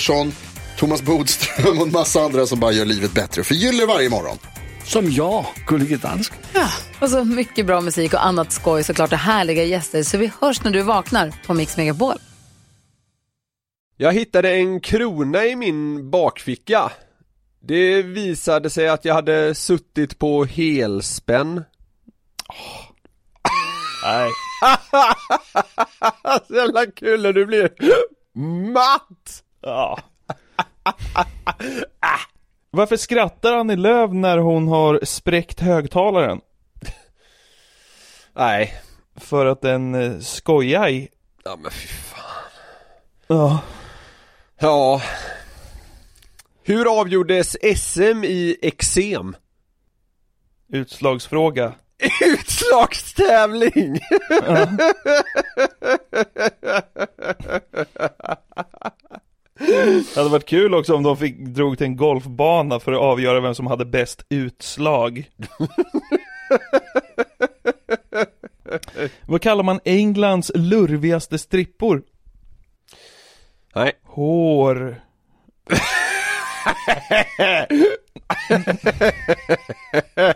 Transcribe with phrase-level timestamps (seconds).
[0.00, 0.32] Pettersson,
[0.78, 3.44] Thomas Bodström och en massa andra som bara gör livet bättre.
[3.44, 4.38] Förgyller varje morgon.
[4.84, 6.38] Som jag, Gullige Dansken.
[7.00, 10.02] Och så mycket bra musik och annat skoj såklart och härliga gäster.
[10.02, 12.14] Så vi hörs när du vaknar på Mix Megapol.
[13.96, 16.92] Jag hittade en krona i min bakficka.
[17.62, 21.54] Det visade sig att jag hade suttit på helspänn.
[24.04, 24.30] Nej.
[26.48, 27.70] Så jävla kul när du blir
[28.72, 29.44] matt!
[29.60, 29.98] Ja.
[32.70, 36.40] Varför skrattar Annie Lööf när hon har spräckt högtalaren?
[38.32, 38.74] Nej.
[39.16, 41.08] För att den eh, skojar i.
[41.44, 42.50] Ja men fy fan.
[43.26, 43.60] Ja.
[44.58, 45.02] Ja.
[46.62, 49.36] Hur avgjordes SM i eksem?
[50.68, 51.72] Utslagsfråga.
[52.24, 54.00] Utslagstävling!
[60.14, 63.40] Det hade varit kul också om de fick, drog till en golfbana för att avgöra
[63.40, 65.30] vem som hade bäst utslag.
[69.26, 72.02] Vad kallar man Englands lurvigaste strippor?
[73.74, 73.92] Nej.
[74.02, 75.00] Hår.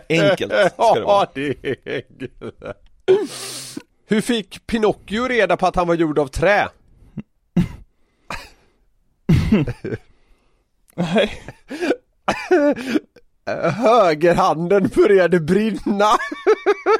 [0.09, 1.01] Enkelt ska det vara.
[1.01, 2.33] Ja, det är enkelt.
[4.07, 6.69] Hur fick Pinocchio reda på att han var gjord av trä?
[10.95, 11.41] Nej.
[13.71, 16.09] Högerhanden började brinna.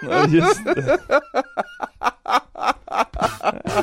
[0.09, 0.97] Ja, just det.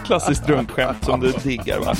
[0.05, 1.95] Klassiskt runkskämt som du diggar va?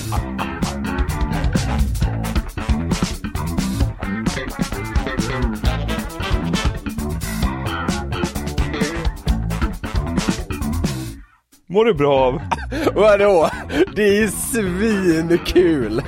[11.73, 12.41] Mår du bra av?
[12.95, 13.51] Vadå?
[13.97, 16.03] Det är svinkul!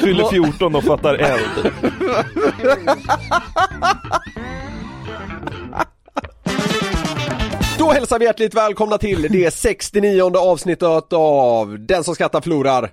[0.00, 1.72] Fyller 14 och fattar eld.
[7.78, 12.90] Då hälsar vi hjärtligt välkomna till det 69 avsnittet av Den som skrattar förlorar.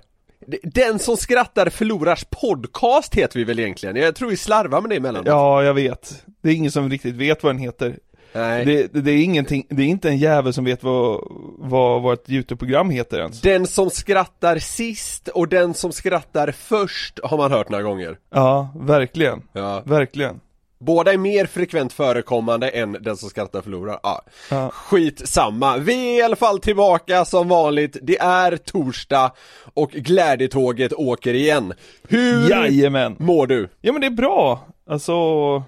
[0.62, 3.96] Den som skrattar förlorars podcast heter vi väl egentligen?
[3.96, 5.26] Jag tror vi slarvar med det emellanåt.
[5.26, 6.24] Ja, jag vet.
[6.42, 7.96] Det är ingen som riktigt vet vad den heter.
[8.32, 11.20] Det, det, är ingenting, det är inte en jävel som vet vad,
[11.58, 13.40] vad vårt YouTube-program heter ens.
[13.40, 18.18] Den som skrattar sist och den som skrattar först har man hört några gånger.
[18.34, 19.42] Ja, verkligen.
[19.52, 19.82] Ja.
[19.86, 20.40] Verkligen.
[20.84, 24.00] Båda är mer frekvent förekommande än den som skrattar förlorar.
[24.02, 24.22] Ja.
[24.50, 24.70] Ja.
[24.70, 25.76] Skit samma.
[25.76, 27.96] Vi är i alla fall tillbaka som vanligt.
[28.02, 29.32] Det är torsdag
[29.74, 31.72] och glädjetåget åker igen.
[32.08, 33.16] Hur Jajamän.
[33.18, 33.68] mår du?
[33.80, 34.66] Ja men det är bra.
[34.90, 35.12] Alltså,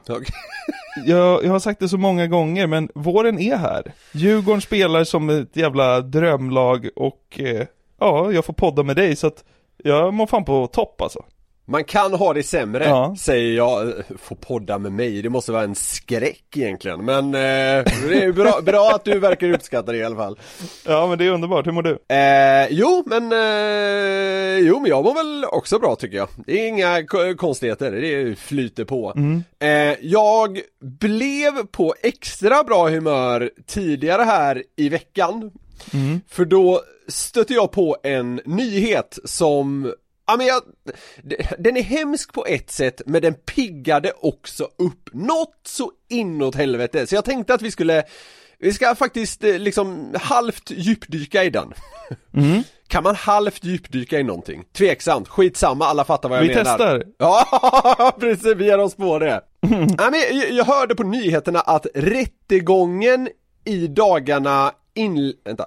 [0.09, 0.27] Okej
[0.97, 3.93] jag, jag har sagt det så många gånger men våren är här.
[4.13, 7.67] Djurgården spelar som ett jävla drömlag och eh,
[8.01, 9.45] ja, jag får podda med dig så att
[9.77, 11.25] jag mår fan på topp alltså.
[11.65, 13.15] Man kan ha det sämre, Ja.
[13.19, 13.93] säger jag.
[14.19, 17.05] Få podda med mig, det måste vara en skräck egentligen.
[17.05, 20.39] Men eh, det är bra, bra att du verkar uppskatta det i alla fall.
[20.87, 21.91] Ja men det är underbart, hur mår du?
[21.91, 26.29] Eh, jo, men eh, jo, men jag mår väl också bra tycker jag.
[26.47, 27.07] Det är inga
[27.37, 29.13] konstigheter, det flyter på.
[29.59, 29.69] Eh,
[30.01, 35.51] jag blev på extra bra humör tidigare här i veckan.
[36.31, 39.93] För då stötte jag på en nyhet som
[40.27, 40.63] Ja men jag,
[41.59, 47.07] den är hemsk på ett sätt men den piggade också upp något så inåt helvete.
[47.07, 48.05] Så jag tänkte att vi skulle
[48.59, 51.73] Vi ska faktiskt eh, liksom halvt djupdyka i den.
[52.89, 54.65] Kan man halvt djupdyka i någonting?
[54.73, 56.65] Tveksamt, skitsamma, alla fattar vad jag Vi menar.
[56.65, 57.05] testar.
[57.19, 59.41] Ja, precis, vi ger oss på det.
[59.99, 60.21] Ja, men
[60.57, 63.29] jag, hörde på nyheterna att rättegången
[63.65, 65.35] i dagarna in...
[65.45, 65.67] Vänta.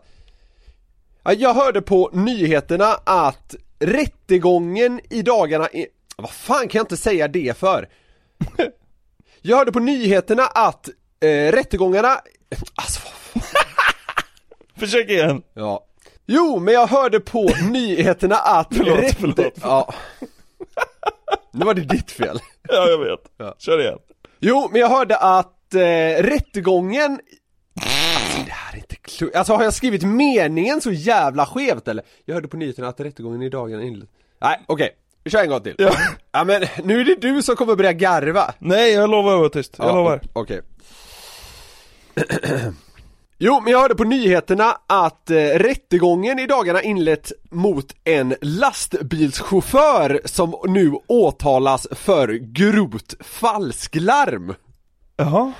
[1.24, 3.56] Ja, Jag hörde på nyheterna att
[3.86, 5.88] rättegången i dagarna, i-
[6.18, 7.90] vad fan kan jag inte säga det för?
[9.42, 10.90] Jag hörde på nyheterna att
[11.20, 12.20] eh, rättegångarna,
[12.76, 13.02] alltså
[13.34, 13.44] vad
[14.80, 15.42] Försök igen.
[15.54, 15.86] Ja.
[16.26, 19.54] Jo, men jag hörde på nyheterna att Förlåt, rätte- förlåt.
[19.62, 19.94] Ja.
[21.52, 22.40] Nu var det ditt fel.
[22.70, 23.20] Ja, jag vet.
[23.38, 23.56] Ja.
[23.58, 24.00] Kör igen.
[24.40, 27.20] Jo, men jag hörde att eh, rättegången
[28.36, 29.36] Alltså det här är inte klokt.
[29.36, 32.04] Alltså har jag skrivit meningen så jävla skevt eller?
[32.26, 34.12] Jag hörde på nyheterna att rättegången i dagen inleds
[34.42, 34.90] Nej, okej.
[35.24, 35.76] Vi kör en gång till.
[35.78, 35.92] Ja.
[36.32, 38.54] ja men nu är det du som kommer börja garva.
[38.60, 39.76] Nej, jag lovar att vara tyst.
[39.78, 40.22] Jag Ja, lovar.
[40.34, 40.62] Okej.
[43.38, 50.22] Jo, men jag hörde på nyheterna att eh, rättegången i dagarna inlett mot en lastbilschaufför
[50.26, 54.56] som nu åtalas för grovt falsklarm.
[55.16, 55.52] Jaha.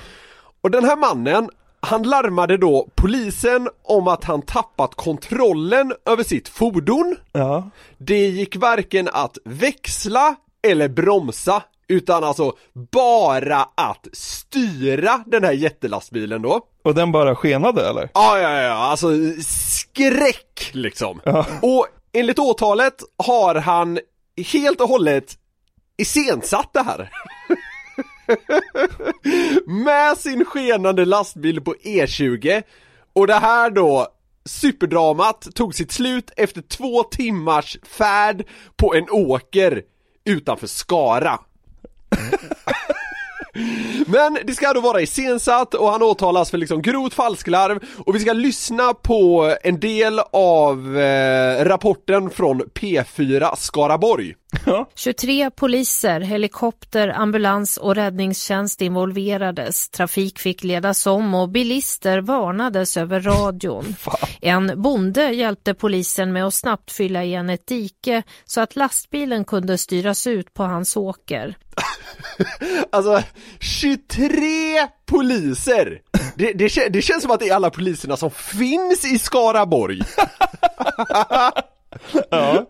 [0.60, 1.50] Och den här mannen,
[1.86, 7.16] han larmade då polisen om att han tappat kontrollen över sitt fordon.
[7.32, 7.70] Ja.
[7.98, 10.36] Det gick varken att växla
[10.68, 12.52] eller bromsa utan alltså
[12.92, 16.60] bara att styra den här jättelastbilen då.
[16.84, 18.10] Och den bara skenade eller?
[18.14, 19.08] Ja, ja, ja, alltså
[19.42, 21.20] skräck liksom.
[21.24, 21.46] Ja.
[21.62, 23.98] Och enligt åtalet har han
[24.52, 25.34] helt och hållet
[25.96, 27.10] iscensatt det här.
[29.66, 32.62] Med sin skenande lastbil på E20
[33.12, 34.08] och det här då
[34.44, 38.46] Superdramat tog sitt slut efter två timmars färd
[38.76, 39.82] på en åker
[40.24, 41.38] utanför Skara.
[44.06, 47.80] Men det ska då vara iscensatt och han åtalas för liksom grovt falsklarv.
[48.06, 54.34] och vi ska lyssna på en del av eh, rapporten från P4 Skaraborg.
[54.94, 59.88] 23 poliser, helikopter, ambulans och räddningstjänst involverades.
[59.88, 63.96] Trafik fick ledas om och bilister varnades över radion.
[64.40, 69.78] En bonde hjälpte polisen med att snabbt fylla igen ett dike så att lastbilen kunde
[69.78, 71.56] styras ut på hans åker.
[72.92, 73.22] Alltså
[73.60, 74.36] 23
[75.06, 76.00] poliser!
[76.34, 80.00] Det, det, det känns som att det är alla poliserna som finns i Skaraborg.
[82.30, 82.66] Ja.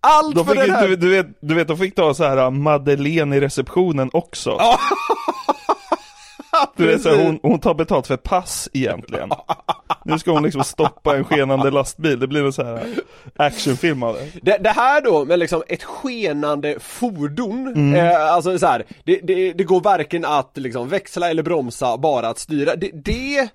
[0.00, 0.88] Allt De för den här...
[0.88, 4.58] du, du, vet, du vet, de fick ta så här uh, Madeleine i receptionen också.
[6.76, 9.30] Du vet, så här, hon, hon tar betalt för pass egentligen.
[10.04, 12.80] Nu ska hon liksom stoppa en skenande lastbil, det blir en så här uh,
[13.36, 14.40] actionfilm av det.
[14.42, 17.94] Det, det här då med liksom ett skenande fordon, Mm.
[17.94, 22.28] eh, alltså så här, det, det, det går varken att liksom växla eller bromsa, bara
[22.28, 22.76] att styra.
[22.76, 23.48] Det, det,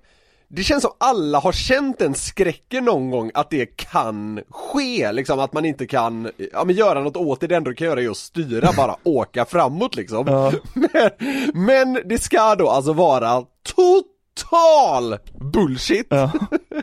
[0.51, 5.39] det känns som alla har känt den skräcken någon gång att det kan ske, liksom
[5.39, 8.01] att man inte kan, ja men göra något åt det, det enda du kan göra
[8.01, 10.27] är att styra, bara åka framåt liksom.
[10.27, 10.51] Ja.
[10.73, 11.11] Men,
[11.53, 13.43] men det ska då alltså vara
[13.75, 15.17] total
[15.53, 16.07] bullshit!
[16.09, 16.31] Ja.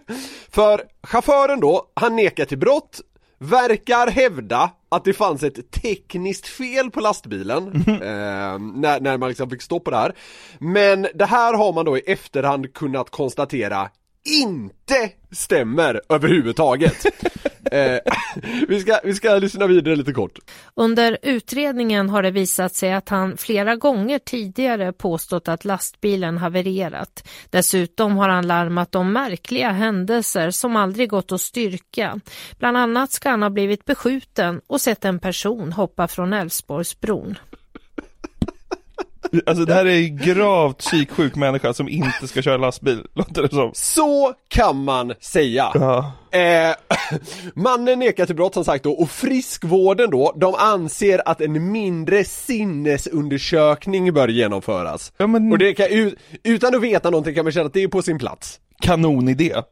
[0.51, 3.01] För chauffören då, han nekar till brott,
[3.39, 9.51] verkar hävda att det fanns ett tekniskt fel på lastbilen eh, när, när man liksom
[9.51, 10.15] fick stopp på det här.
[10.59, 13.91] Men det här har man då i efterhand kunnat konstatera
[14.27, 17.07] inte stämmer överhuvudtaget.
[17.73, 17.99] eh,
[18.69, 20.39] vi, ska, vi ska lyssna vidare lite kort.
[20.75, 27.29] Under utredningen har det visat sig att han flera gånger tidigare påstått att lastbilen havererat.
[27.51, 32.21] Dessutom har han larmat om märkliga händelser som aldrig gått att styrka.
[32.59, 37.39] Bland annat ska han ha blivit beskjuten och sett en person hoppa från Älvsborgsbron.
[39.47, 43.49] Alltså det här är en gravt psyksjuk människa som inte ska köra lastbil, låter det
[43.51, 43.71] som.
[43.75, 45.71] Så kan man säga.
[45.75, 46.13] Ja.
[46.39, 46.75] Eh,
[47.55, 52.25] mannen nekar till brott som sagt då och friskvården då, de anser att en mindre
[52.25, 55.13] sinnesundersökning bör genomföras.
[55.17, 57.83] Ja, men- Och det kan, ut- utan att veta någonting kan man känna att det
[57.83, 58.61] är på sin plats.
[58.81, 59.55] Kanonidé.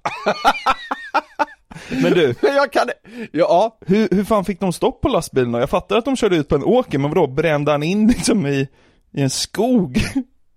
[2.03, 2.89] Men du, jag kan,
[3.33, 5.55] ja, hur, hur fan fick de stopp på lastbilen?
[5.55, 8.47] Jag fattar att de körde ut på en åker, men vadå, brände han in liksom
[8.47, 8.69] i,
[9.15, 9.99] i en skog?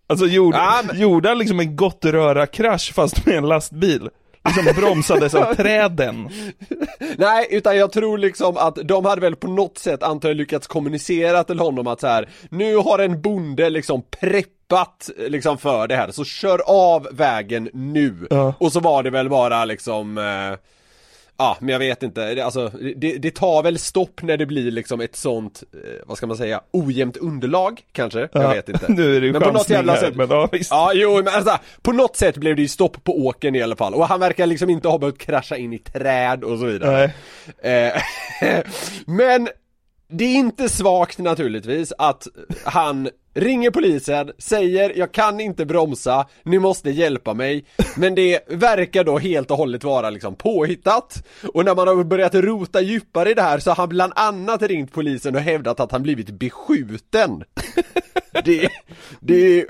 [0.09, 4.09] Alltså gjorde, Ja, men- gjorde han liksom en Gottröra-krasch fast med en lastbil?
[4.45, 6.29] Liksom bromsades av träden?
[7.17, 10.67] nej utan jag tror liksom att de hade väl på något sätt antar jag lyckats
[10.67, 15.95] kommunicera till honom att så här, nu har en bonde liksom preppat liksom för det
[15.95, 18.27] här, så kör av vägen nu.
[18.29, 18.53] Ja.
[18.59, 20.57] Och så var det väl bara liksom eh,
[21.37, 24.71] Ja, men jag vet inte, det, alltså, det, det tar väl stopp när det blir
[24.71, 28.19] liksom ett sånt, eh, vad ska man säga, ojämnt underlag kanske?
[28.19, 28.85] Jag Ja, vet inte.
[28.91, 30.71] nu är det ju men på något jävla sätt, men ja, visst.
[30.71, 33.75] Ja, jo men alltså, på något sätt blev det ju stopp på åken i alla
[33.75, 37.11] fall, och han verkar liksom inte ha behövt krascha in i träd och så vidare.
[37.63, 37.91] Nej.
[38.41, 38.61] Eh,
[39.05, 39.49] men
[40.09, 42.27] det är inte svagt naturligtvis att
[42.63, 47.65] han ringer polisen, säger jag kan inte bromsa, ni måste hjälpa mig.
[47.95, 51.27] Men det verkar då helt och hållet vara liksom påhittat.
[51.53, 54.61] Och när man har börjat rota djupare i det här så har han bland annat
[54.61, 57.43] ringt polisen och hävdat att han blivit beskjuten.
[58.45, 58.69] Det,
[59.19, 59.65] det,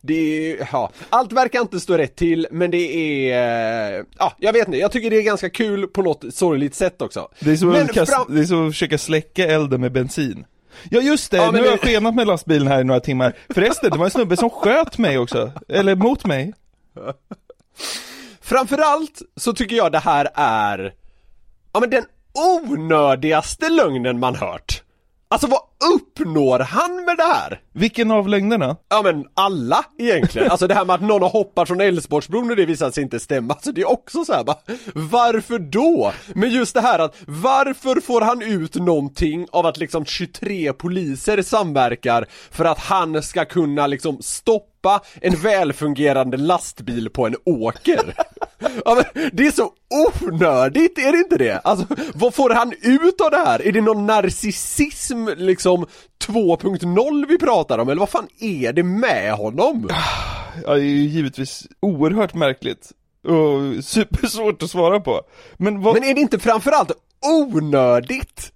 [0.00, 4.78] det, ja, allt verkar inte stå rätt till men det är, ja, jag vet inte,
[4.78, 7.28] jag tycker det är ganska kul på något sorgligt sätt också.
[7.40, 9.92] Det är som, Men att, kasta, fram- det är som att försöka släcka elden med
[9.92, 10.44] bensin.
[10.90, 13.36] Ja just det, Ja, nu har jag skenat med lastbilen här i några timmar.
[13.54, 15.52] Förresten, det var en snubbe som sköt mig också.
[15.68, 16.54] Eller mot mig.
[18.40, 20.92] Framförallt så tycker jag det här är,
[21.72, 22.04] ja men den
[22.34, 24.82] onödigaste lögnen man hört.
[25.30, 25.60] Alltså vad
[25.94, 27.60] uppnår han med det här?
[27.72, 28.76] Vilken av lögnerna?
[28.88, 32.56] Ja men alla egentligen, alltså det här med att någon har hoppat från Älvsborgsbron och
[32.56, 34.56] det visar sig inte stämma, alltså det är också så här bara,
[34.94, 36.12] varför då?
[36.34, 41.42] Men just det här att, varför får han ut någonting av att liksom 23 poliser
[41.42, 44.67] samverkar för att han ska kunna liksom stoppa
[45.20, 48.14] en välfungerande lastbil på en åker?
[48.84, 49.72] Ja, men det är så
[50.20, 51.58] onödigt, är det inte det?
[51.64, 53.66] Alltså, vad får han ut av det här?
[53.66, 55.86] Är det någon narcissism liksom
[56.26, 59.88] 2.0 vi pratar om, eller vad fan är det med honom?
[60.64, 62.92] Ja, det är ju givetvis oerhört märkligt.
[63.24, 65.22] Och supersvårt att svara på.
[65.56, 65.94] Men vad...
[65.94, 66.92] Men är det inte framförallt
[67.26, 68.52] onödigt?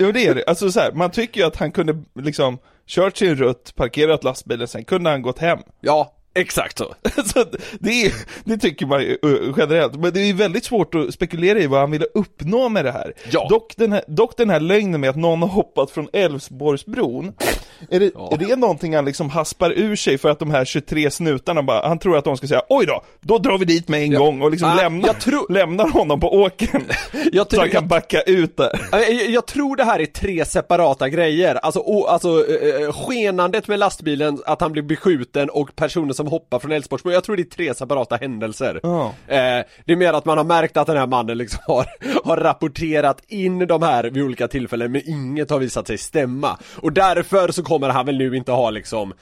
[0.00, 3.16] Jo det är det, alltså så här, man tycker ju att han kunde liksom kört
[3.16, 5.58] sin rutt, parkerat lastbilen, sen kunde han gått hem.
[5.80, 6.94] Ja, exakt så.
[7.34, 7.44] så
[7.80, 8.12] det,
[8.44, 11.80] det tycker man ju uh, generellt, men det är väldigt svårt att spekulera i vad
[11.80, 13.12] han ville uppnå med det här.
[13.30, 13.46] Ja.
[13.50, 17.32] Dock, den här, dock den här lögnen med att någon har hoppat från Älvsborgsbron,
[17.90, 21.10] är det, är det någonting han liksom haspar ur sig för att de här 23
[21.10, 24.02] snutarna bara, han tror att de ska säga oj då, då drar vi dit med
[24.02, 24.18] en Ja.
[24.18, 26.84] gång och liksom Ah, lämnar, tror- lämnar honom på åkern.
[27.32, 28.80] Jag så tror- han kan jag- backa ut där.
[28.92, 33.78] Jag, jag, tror det här är tre separata grejer, alltså, o, alltså eh, skenandet med
[33.78, 37.44] lastbilen, att han blir beskjuten och personen som hoppar från Älvsborgsbron, jag tror det är
[37.44, 38.80] tre separata händelser.
[38.82, 39.06] Ja.
[39.26, 41.86] Eh, det är mer att man har märkt att den här mannen liksom har,
[42.24, 46.58] har rapporterat in de här vid olika tillfällen, men inget har visat sig stämma.
[46.76, 49.14] Och därför så kommer han väl nu inte ha liksom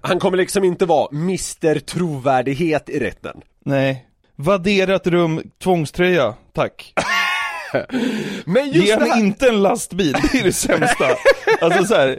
[0.00, 3.40] han kommer liksom inte vara Mr trovärdighet i rätten.
[3.64, 4.06] Nej.
[4.36, 6.94] Vadderat rum, tvångströja, tack.
[8.44, 9.20] Men just Ge det han här...
[9.20, 11.06] inte en lastbil, det är det sämsta.
[11.60, 12.18] alltså så här,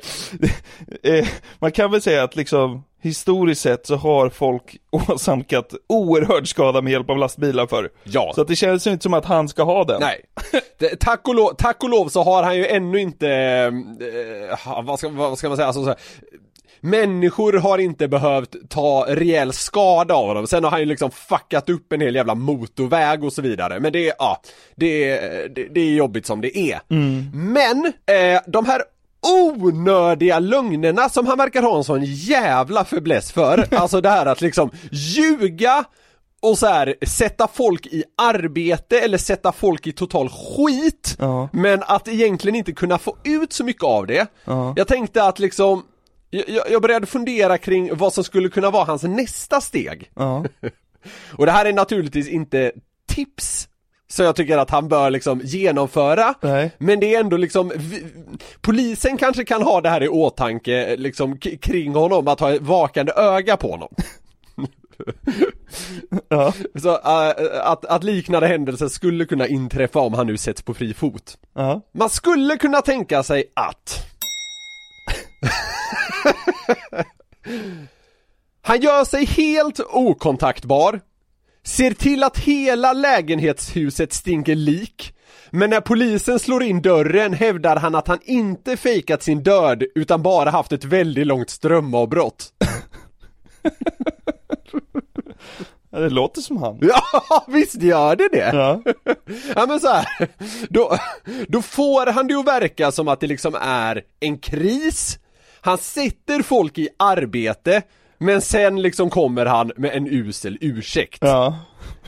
[1.04, 1.28] eh,
[1.60, 6.92] man kan väl säga att liksom historiskt sett så har folk åsamkat oerhörd skada med
[6.92, 7.90] hjälp av lastbilar för.
[8.04, 8.32] Ja.
[8.36, 10.02] Så att det känns ju inte som att han ska ha den.
[10.02, 10.22] Nej.
[10.80, 15.00] Det, tack, och lov, tack och lov så har han ju ännu inte, eh, vad,
[15.00, 15.98] ska, vad ska man säga, alltså, så här,
[16.80, 21.70] Människor har inte behövt ta rejäl skada av honom, sen har han ju liksom fuckat
[21.70, 24.42] upp en hel jävla motorväg och så vidare, men det är, ja,
[24.76, 26.80] det är, det, det är jobbigt som det är.
[27.34, 28.82] Men, eh, de här
[29.28, 34.42] onödiga lögnerna som han verkar ha en sån jävla fäbless för, alltså det här att
[34.42, 35.84] liksom ljuga
[36.42, 41.50] och så här, sätta folk i arbete eller sätta folk i total skit, Ja.
[41.54, 44.28] men att egentligen inte kunna få ut så mycket av det.
[44.46, 44.74] Ja.
[44.78, 45.84] Jag tänkte att liksom,
[46.30, 50.12] jag, jag- jag började fundera kring vad som skulle kunna vara hans nästa steg.
[50.16, 50.46] Ja.
[51.38, 52.72] Och det här är naturligtvis inte
[53.10, 53.68] tips
[54.08, 56.34] så jag tycker att han bör liksom genomföra.
[56.42, 56.72] Nej.
[56.78, 58.06] Men det är ändå liksom, vi,
[58.62, 63.12] polisen kanske kan ha det här i åtanke liksom kring honom, att ha ett vakande
[63.12, 63.90] öga på honom.
[66.30, 66.54] Ja.
[66.82, 70.94] Så äh, att, att liknande händelser skulle kunna inträffa om han nu sätts på fri
[70.94, 71.38] fot.
[71.54, 71.82] Ja.
[71.92, 74.06] Man skulle kunna tänka sig att
[78.62, 81.02] Han gör sig helt okontaktbar
[81.68, 85.14] Ser till att hela lägenhetshuset stinker lik
[85.50, 90.22] Men när polisen slår in dörren hävdar han att han inte fejkat sin död utan
[90.22, 92.54] bara haft ett väldigt långt strömavbrott
[95.90, 96.80] ja, det låter som han.
[96.82, 97.02] Ja,
[97.48, 98.52] visst gör det det!
[98.54, 98.82] Ja.
[99.56, 100.08] Ja men så här,
[100.70, 100.98] då,
[101.48, 105.20] då får han det att verka som att det liksom är en kris
[105.62, 107.82] Han sätter folk i arbete
[108.18, 111.60] Men sen liksom kommer han med en usel ursäkt Ja.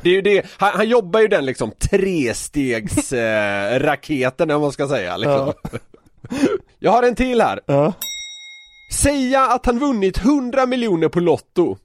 [0.01, 4.87] Det är ju det, han, han jobbar ju den liksom trestegs eh, om man ska
[4.87, 5.53] säga liksom.
[6.79, 7.93] Jag har en till här Ja.
[8.93, 11.77] Säga att han vunnit 100 miljoner på Lotto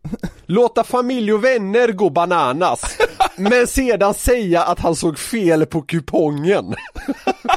[0.46, 2.98] Låta familj och vänner gå bananas
[3.36, 6.74] Men sedan säga att han såg fel på kupongen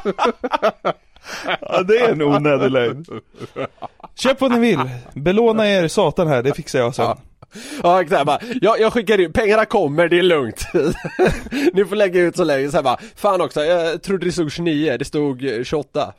[1.62, 3.05] ja, det är en onödig lögn.
[4.15, 4.79] Köp vad ni vill.
[5.13, 7.17] Belåna er satan här, det fixar jag sen.
[7.84, 10.67] Ja exakt bara, jag, jag skickar ut, pengarna kommer, det är lugnt
[11.74, 14.51] Ni får lägga ut så länge, så här bara Fan också, jag trodde det stod
[14.51, 16.13] 29, det stod eh, 28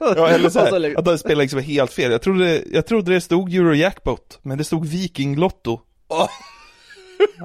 [0.00, 2.12] Ja, eller så här, att det spelade liksom helt fel.
[2.12, 5.80] Jag trodde, jag trodde det stod Eurojackpot, men det stod Vikinglotto.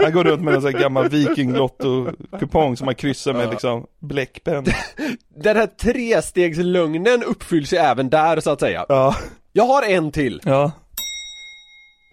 [0.03, 4.63] Han går runt med en sån här gammal Vikinglotto-kupong som man kryssar med liksom bläckpenna.
[5.43, 8.85] Den här trestegslögnen uppfylls ju även där så att säga.
[8.89, 9.15] Ja,
[9.53, 10.41] Jag har en till.
[10.45, 10.71] ja.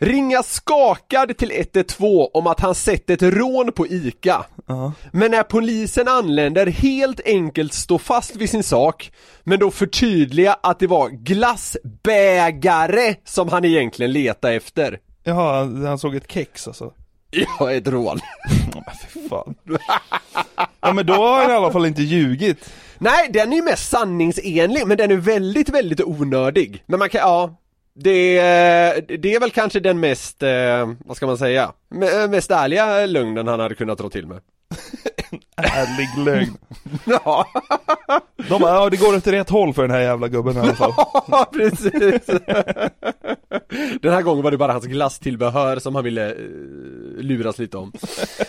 [0.00, 4.44] Ringa skakad till 112 om att han sett ett rån på ICA.
[4.66, 4.92] Ja.
[5.12, 9.12] Men när polisen anländer helt enkelt stå fast vid sin sak,
[9.44, 14.98] men då förtydliga att det var glassbägare som han egentligen letade efter.
[15.25, 16.92] Jaha, han såg ett kex alltså.
[17.59, 18.18] Ja, ett rån.
[18.75, 19.54] Ja, men fy fan.
[20.80, 22.71] Ja men då har han i alla fall inte ljugit.
[22.99, 26.83] Nej, den är ju mest sanningsenlig, men den är väldigt, väldigt onödig.
[26.87, 27.56] Men man kan, ja
[27.95, 28.35] det,
[29.18, 33.47] det är väl kanske den mest, eh, vad ska man säga, me- mest ärliga lögnen
[33.49, 34.40] han hade kunnat dra till med.
[35.56, 36.56] Ärlig lögn.
[37.04, 37.47] Ja,
[38.49, 40.75] De bara, ja det går åt rätt håll för den här jävla gubben i alla
[40.75, 40.92] fall.
[41.52, 42.26] precis.
[44.02, 46.37] Den här gången var det bara hans glasstillbehör som han ville eh,
[47.16, 47.92] luras lite om.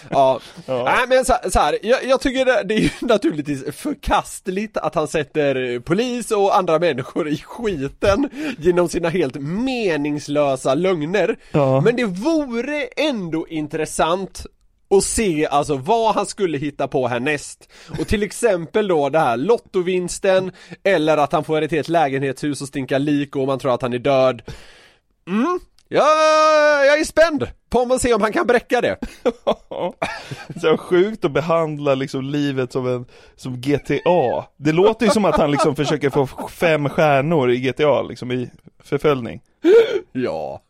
[0.09, 4.77] Ja, nej men så, så här, jag, jag tycker det, det är ju naturligtvis förkastligt
[4.77, 11.36] att han sätter polis och andra människor i skiten genom sina helt meningslösa lögner.
[11.51, 11.81] Ja.
[11.81, 14.45] Men det vore ändå intressant
[14.88, 17.69] och se alltså vad han skulle hitta på härnäst.
[18.00, 20.51] Och till exempel då det här lottovinsten,
[20.83, 23.93] eller att han får ett helt lägenhetshus och stinka lik och man tror att han
[23.93, 24.41] är död.
[25.27, 25.59] Mm,
[25.89, 28.98] ja, jag är spänd på om man ser om han kan bräcka det.
[30.62, 34.46] Så sjukt att behandla liksom livet som en, som GTA.
[34.58, 38.50] Det låter ju som att han liksom försöker få fem stjärnor i GTA liksom i
[38.84, 39.41] förföljning.
[40.12, 40.62] Ja,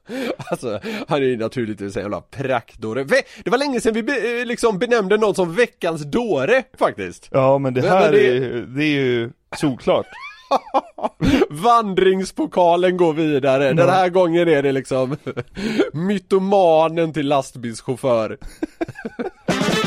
[0.52, 3.04] alltså han är ju naturligtvis en jävla praktdåre.
[3.44, 7.30] Det var länge sedan vi be- liksom benämnde någon som veckans dåre faktiskt.
[7.32, 10.06] Ja men det Men- här men det- Är, det är ju solklart.
[11.50, 13.74] Vandringspokalen går vidare.
[13.74, 15.18] Den här gången är det liksom
[15.94, 18.38] mytomanen till lastbilschaufför.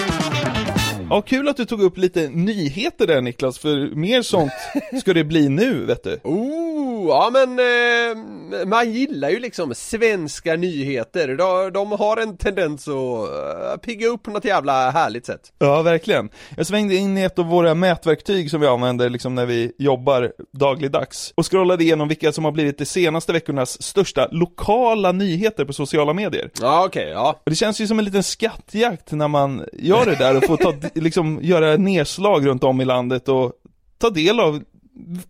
[1.12, 4.52] Ja kul att du tog upp lite nyheter där Niklas, för mer sånt
[5.00, 6.20] ska det bli nu vet du.
[6.24, 11.28] Oh, ja men eh, man gillar ju liksom svenska nyheter.
[11.28, 15.40] De, de har en tendens att eh, pigga upp på något jävla härligt sätt.
[15.58, 16.30] Ja, verkligen.
[16.56, 20.32] Jag svängde in i ett av våra mätverktyg som vi använder liksom när vi jobbar
[20.52, 25.72] dagligdags och scrollade igenom vilka som har blivit de senaste veckornas största lokala nyheter på
[25.72, 26.50] sociala medier.
[26.60, 27.40] Ja okej, ja.
[27.44, 30.56] Och det känns ju som en liten skattjakt när man gör det där och får
[30.56, 33.52] ta, liksom göra nedslag runt om i landet och
[33.98, 34.62] ta del av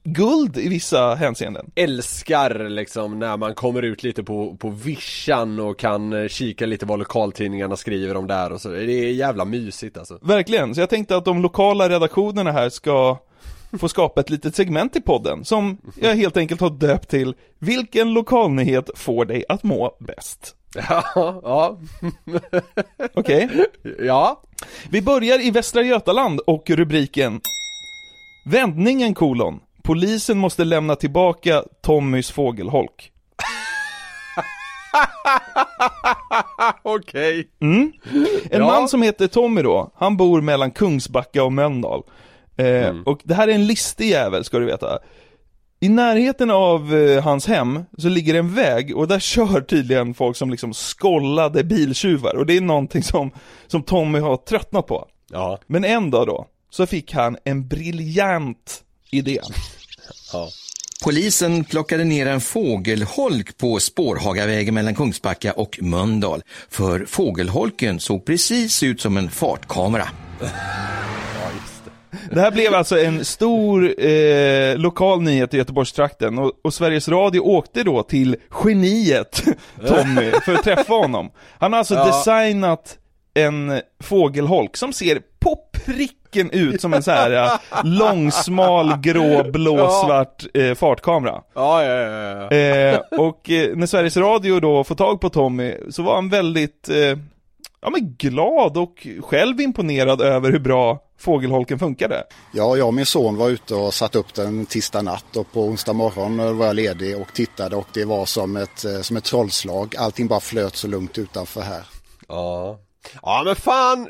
[0.04, 1.70] guld i vissa hänseenden.
[1.74, 6.86] Älskar liksom när man kommer ut lite på, på vischan och kan eh, kika lite
[6.86, 8.68] vad lokaltidningarna skriver om där och så.
[8.68, 10.18] Det är jävla mysigt alltså.
[10.22, 13.18] Verkligen, så jag tänkte att de lokala redaktionerna här ska
[13.78, 18.12] få skapa ett litet segment i podden som jag helt enkelt har döpt till Vilken
[18.12, 20.56] lokalnyhet får dig att må bäst?
[20.74, 21.04] Ja,
[21.42, 21.78] ja,
[23.14, 23.48] Okej?
[23.98, 24.42] ja.
[24.90, 27.40] Vi börjar i Västra Götaland och rubriken
[28.46, 33.12] Vändningen kolon Polisen måste lämna tillbaka Tommys fågelholk.
[36.82, 37.48] Okej.
[37.60, 37.92] Mm.
[38.50, 38.66] En Ja.
[38.66, 42.02] man som heter Tommy då, han bor mellan Kungsbacka och Mölndal.
[42.56, 44.98] Eh, Och det här är en listig jävel ska du veta.
[45.82, 50.36] I närheten av eh, hans hem så ligger en väg och där kör tydligen folk
[50.36, 53.30] som liksom skollade biltjuvar och det är någonting som,
[53.66, 55.08] som Tommy har tröttnat på.
[55.30, 55.60] Ja.
[55.66, 59.40] Men en dag då, så fick han en briljant idé.
[61.04, 66.42] Polisen plockade ner en fågelholk på Spårhagavägen mellan Kungsbacka och Mölndal.
[66.68, 70.08] För fågelholken såg precis ut som en fartkamera.
[72.32, 77.40] Det här blev alltså en stor eh, lokal nyhet i Göteborgstrakten och, och Sveriges Radio
[77.40, 79.42] åkte då till geniet
[79.86, 81.30] Tommy för att träffa honom.
[81.58, 82.06] Han har alltså Ja.
[82.06, 82.96] designat
[83.34, 87.50] en fågelholk som ser på pricken ut som en så här eh,
[87.84, 90.02] långsmal, grå, blå, Ja.
[90.06, 91.40] svart eh, fartkamera.
[91.54, 92.56] Ja, ja, ja, ja.
[92.56, 96.88] Eh, och eh, när Sveriges Radio då får tag på Tommy så var han väldigt
[96.88, 97.18] eh,
[97.82, 102.24] ja, men glad och själv imponerad över hur bra fågelholken funkade.
[102.52, 105.62] Ja, jag och min son var ute och satt upp den tisdag natt och på
[105.62, 109.24] onsdag morgon var jag ledig och tittade och det var som ett, eh, som ett
[109.24, 109.96] trollslag.
[109.96, 111.82] Allting bara flöt så lugnt utanför här.
[112.28, 112.78] Ja.
[113.22, 114.08] Ja men fan,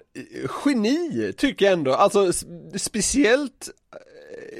[0.65, 2.33] geni tycker jag ändå, alltså
[2.77, 3.69] speciellt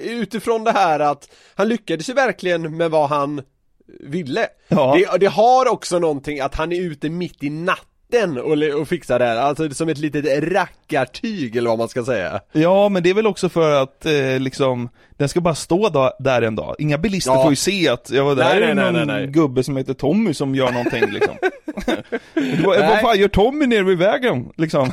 [0.03, 3.43] eh, utifrån det här att han lyckades ju verkligen med vad han
[4.01, 4.47] ville.
[4.69, 4.97] Ja.
[4.97, 8.89] Det, det har också någonting att han är ute mitt i natten mitten och, och
[8.89, 12.41] fixa det här, alltså som ett litet rackartyg eller vad man ska säga.
[12.53, 16.13] Ja, men det är väl också för att eh, liksom, den ska bara stå da-
[16.19, 16.75] där en dag.
[16.79, 17.43] Inga bilister Ja.
[17.43, 19.95] får ju se att, ja, det här Nej, är nej, någon nej, gubbe som heter
[19.95, 21.35] Tommy som gör någonting liksom.
[22.65, 23.03] Vad Nej.
[23.03, 24.93] fan gör Tommy nere vid vägen, liksom?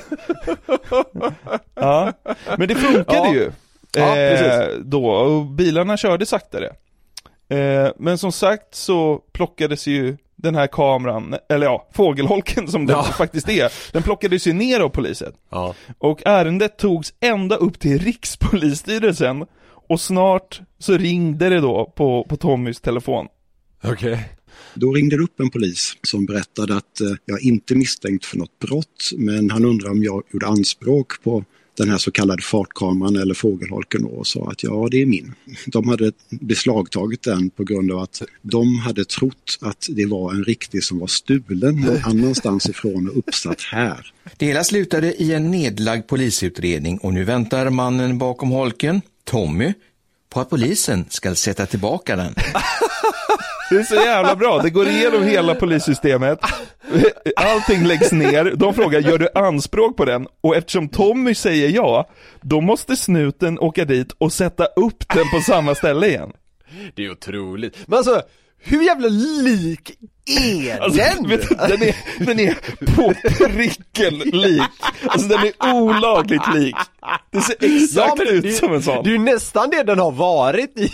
[1.75, 2.13] ja,
[2.57, 3.33] men det funkade Ja.
[3.33, 3.51] ju.
[3.97, 6.65] Ja, eh, då, och bilarna körde saktare.
[7.49, 12.93] Eh, men som sagt så plockades ju den här kameran, eller ja, fågelholken som det
[12.93, 13.03] Ja.
[13.17, 15.33] faktiskt är, den plockades ju ner av polisen.
[15.49, 15.75] Ja.
[15.97, 19.45] Och ärendet togs ända upp till Rikspolisstyrelsen
[19.89, 23.27] och snart så ringde det då på, på Tommys telefon.
[23.83, 24.29] Okej.
[24.73, 28.59] Då ringde det upp en polis som berättade att eh, jag inte misstänkt för något
[28.59, 31.43] brott men han undrar om jag gjorde anspråk på
[31.77, 35.33] den här så kallade fartkameran eller fågelholken då och sa att ja, det är min.
[35.65, 40.43] De hade beslagtagit den på grund av att de hade trott att det var en
[40.43, 44.13] riktig som var stulen någon annanstans ifrån och uppsatt här.
[44.37, 49.73] Det hela slutade i en nedlagd polisutredning och nu väntar mannen bakom holken, Tommy,
[50.37, 52.35] på att polisen ska sätta tillbaka den.
[53.69, 56.39] Det är så jävla bra, det går igenom hela polissystemet,
[57.35, 60.27] allting läggs ner, de frågar gör du anspråk på den?
[60.41, 62.09] Och eftersom Tommy säger ja,
[62.41, 66.31] då måste snuten åka dit och sätta upp den på samma ställe igen.
[66.95, 67.77] Det är otroligt.
[67.87, 68.21] Men alltså,
[68.59, 69.91] hur jävla lik
[70.25, 71.29] är Alltså, den?
[71.29, 71.95] vet du, den, är,
[72.25, 72.57] den är
[72.95, 73.13] på
[73.47, 74.61] pricken lik.
[75.07, 76.75] Alltså den är olagligt lik.
[77.31, 79.03] Det ser exakt men ut det, som en sån.
[79.03, 80.91] Det är ju nästan det den har varit i.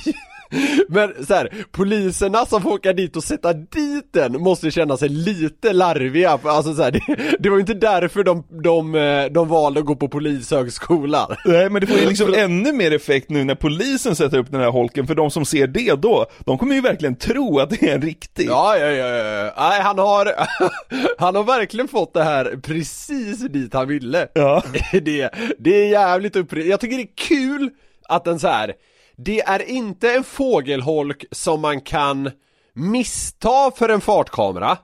[0.89, 5.09] Men så här, poliserna som får åka dit och sätta dit den måste känna sig
[5.09, 9.47] lite larviga, alltså så här, det, det var ju inte därför de, de, eh, de
[9.47, 11.35] valde att gå på polishögskolan.
[11.45, 14.61] Nej men det får ju liksom ännu mer effekt nu när polisen sätter upp den
[14.61, 17.89] här holken, för de som ser det då, de kommer ju verkligen tro att det
[17.89, 18.47] är en riktig.
[18.47, 19.53] Ja, ja, ja, ja.
[19.57, 20.33] Nej, han har,
[21.17, 24.27] han har verkligen fått det här precis dit han ville.
[24.33, 24.63] Ja.
[25.03, 26.71] Det, det är jävligt uppriktigt.
[26.71, 27.69] Jag tycker det är kul
[28.09, 28.73] att den så här.
[29.17, 32.31] Det är inte en fågelholk som man kan
[32.73, 34.77] missta för en fartkamera.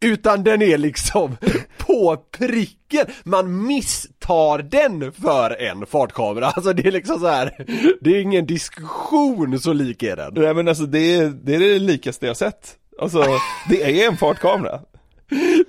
[0.00, 1.36] Utan den är liksom
[1.78, 7.64] på pricken, man misstar den för en fartkamera, alltså det är liksom så här.
[8.00, 10.32] det är ingen diskussion så lik är den.
[10.34, 12.76] Nej men alltså det är, det är det likaste jag sett.
[13.00, 13.24] Alltså,
[13.68, 14.80] det är en fartkamera.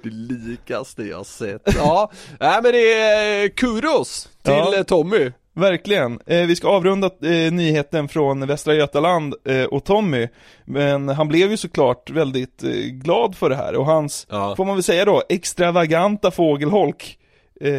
[0.04, 1.62] Det likaste jag sett.
[1.78, 4.76] Ja, nej men det är kudos till Ja.
[4.78, 5.32] eh, Tommy.
[5.58, 6.20] Verkligen.
[6.26, 10.28] Eh, vi ska avrunda eh, nyheten från Västra Götaland eh, och Tommy.
[10.66, 14.56] Men han blev ju såklart väldigt eh, glad för det här och hans, Ja.
[14.56, 17.18] får man väl säga då, extravaganta fågelholk
[17.62, 17.70] eh,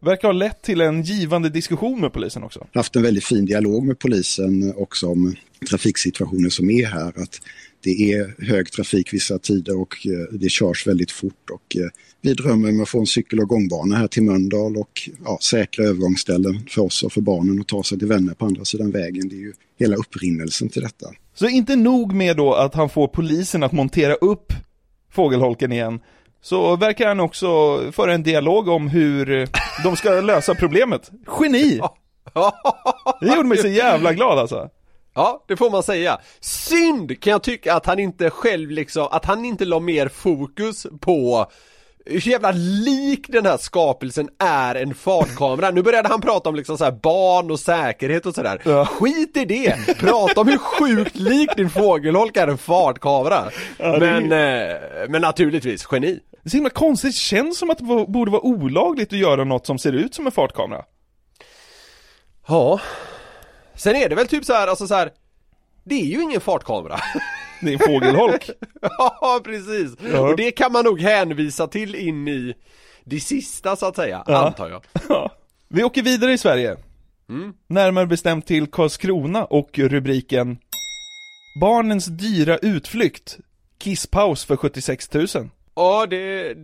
[0.00, 2.66] verkar ha lett till en givande diskussion med polisen också.
[2.74, 5.34] haft en väldigt fin dialog med polisen också om
[5.70, 7.08] trafiksituationen som är här.
[7.08, 7.40] Att
[7.86, 11.88] det är hög trafik vissa tider och eh, det körs väldigt fort och eh,
[12.20, 15.84] vi drömmer om att få en cykel och gångbana här till Mölndal och ja, säkra
[15.84, 19.28] övergångsställen för oss och för barnen att ta sig till vänner på andra sidan vägen.
[19.28, 21.06] Det är ju hela upprinnelsen till detta.
[21.34, 24.52] Så inte nog med då att han får polisen att montera upp
[25.12, 26.00] fågelholken igen,
[26.42, 29.48] så verkar han också föra en dialog om hur
[29.84, 31.10] de ska lösa problemet.
[31.40, 31.80] Geni!
[33.20, 34.70] Det gjorde mig så jävla glad alltså.
[35.16, 36.18] Ja, det får man säga.
[36.40, 40.86] Synd kan jag tycka att han inte själv liksom, att han inte la mer fokus
[41.00, 41.46] på
[42.08, 42.50] hur jävla
[42.84, 45.70] lik den här skapelsen är en fartkamera.
[45.70, 48.60] Nu började han prata om liksom så här barn och säkerhet och sådär.
[48.64, 48.86] Ja.
[48.86, 49.96] Skit i det!
[49.98, 53.44] Prata om hur sjukt lik din fågelholk är en fartkamera.
[53.78, 56.20] Ja, det är- men, eh, men naturligtvis, geni.
[56.30, 59.44] Det är så himla konstigt, det känns som att det borde vara olagligt att göra
[59.44, 60.82] något som ser ut som en fartkamera.
[62.48, 62.80] Ja.
[63.76, 65.10] Sen är det väl typ så här, alltså så här.
[65.84, 67.00] Det är ju ingen fartkamera.
[67.60, 68.50] Det är en fågelholk.
[68.98, 69.90] ja, precis.
[70.12, 70.20] Ja.
[70.20, 72.54] Och det kan man nog hänvisa till in i
[73.04, 74.46] det sista så att säga, Ja.
[74.46, 74.84] antar jag.
[75.08, 75.30] Ja.
[75.68, 76.76] Vi åker vidare i Sverige.
[77.28, 77.52] Mm.
[77.68, 80.58] Närmare bestämt till Karlskrona och rubriken
[81.60, 83.38] Barnens dyra utflykt.
[83.78, 85.26] Kisspaus för 76 000.
[85.76, 86.54] Ja, det,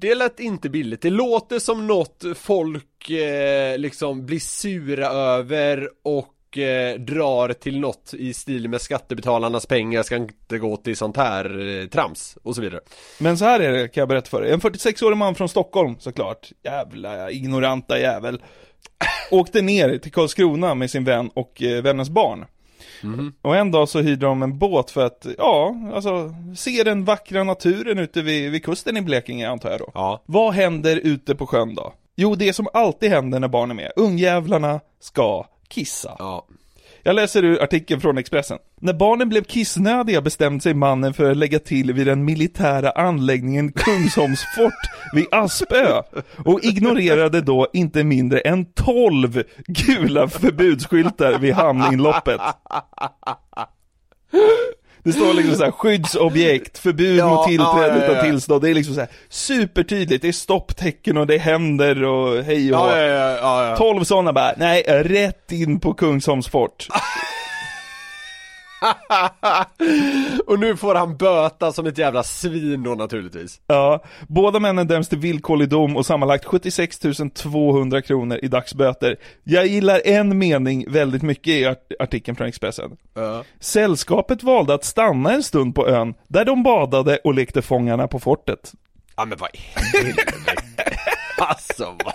[0.00, 1.02] det lät inte billigt.
[1.02, 8.14] Det låter som något folk eh, liksom blir sura över och eh, drar till något
[8.14, 12.60] i stil med skattebetalarnas pengar ska inte gå till sånt här eh, trams och så
[12.62, 12.80] vidare.
[13.18, 14.52] Men så här är det kan jag berätta för dig.
[14.52, 16.52] En 46-årig man från Stockholm såklart.
[16.64, 18.42] Jävla ignoranta jävel.
[19.30, 22.44] Åkte ner till Karlskrona med sin vän och eh, vännens barn.
[23.42, 27.44] Och en dag så hyrde de en båt för att, ja, alltså se den vackra
[27.44, 29.90] naturen ute vid, vid kusten i Blekinge antar jag då.
[29.94, 30.22] Ja.
[30.26, 31.92] Vad händer ute på sjön då?
[32.16, 33.92] Jo, det som alltid händer när barn är med.
[33.96, 36.16] Ungjävlarna ska kissa.
[36.18, 36.46] Ja.
[37.04, 38.58] Jag läser ur artikeln från Expressen.
[38.80, 43.72] När barnen blev kissnödiga bestämde sig mannen för att lägga till vid den militära anläggningen
[43.72, 46.02] Kungsholms fort vid Aspö
[46.44, 52.40] och ignorerade då inte mindre än 12 gula förbudsskyltar vid hamninloppet.
[55.04, 58.62] Det står liksom såhär skyddsobjekt, förbud Ja, mot tillträde ja, ja, utan tillstånd.
[58.62, 62.80] Det är liksom så här supertydligt, det är stopptecken och det händer och hej och
[62.80, 63.76] ja, ja, ja, ja.
[63.76, 66.88] 12 sådana bara, nej, rätt in på Kungsholms fort.
[70.46, 73.60] och nu får han böta som ett jävla svin då naturligtvis.
[73.66, 76.98] Ja, båda männen döms till villkorlig dom och sammanlagt 76
[77.34, 79.16] 200 kronor i dagsböter.
[79.44, 82.90] Jag gillar en mening väldigt mycket i art- artikeln från Expressen.
[83.14, 83.44] Ja.
[83.60, 88.20] Sällskapet valde att stanna en stund på ön, där de badade och lekte fångarna på
[88.20, 88.72] fortet.
[89.16, 90.32] Ja men vad i helvete.
[91.38, 92.14] Alltså vad,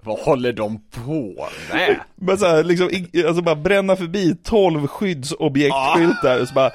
[0.00, 1.96] vad håller de på med?
[2.14, 2.90] Men så här, liksom,
[3.26, 6.70] alltså bara bränna förbi 12 skyddsobjektskyltar, och så bara,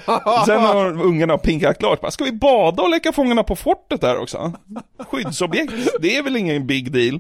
[0.46, 4.18] sen har ungarna pinkat klart, bara, ska vi bada och leka fångarna på fortet där
[4.18, 4.54] också?
[5.12, 7.20] Skyddsobjekt, det är väl ingen big deal?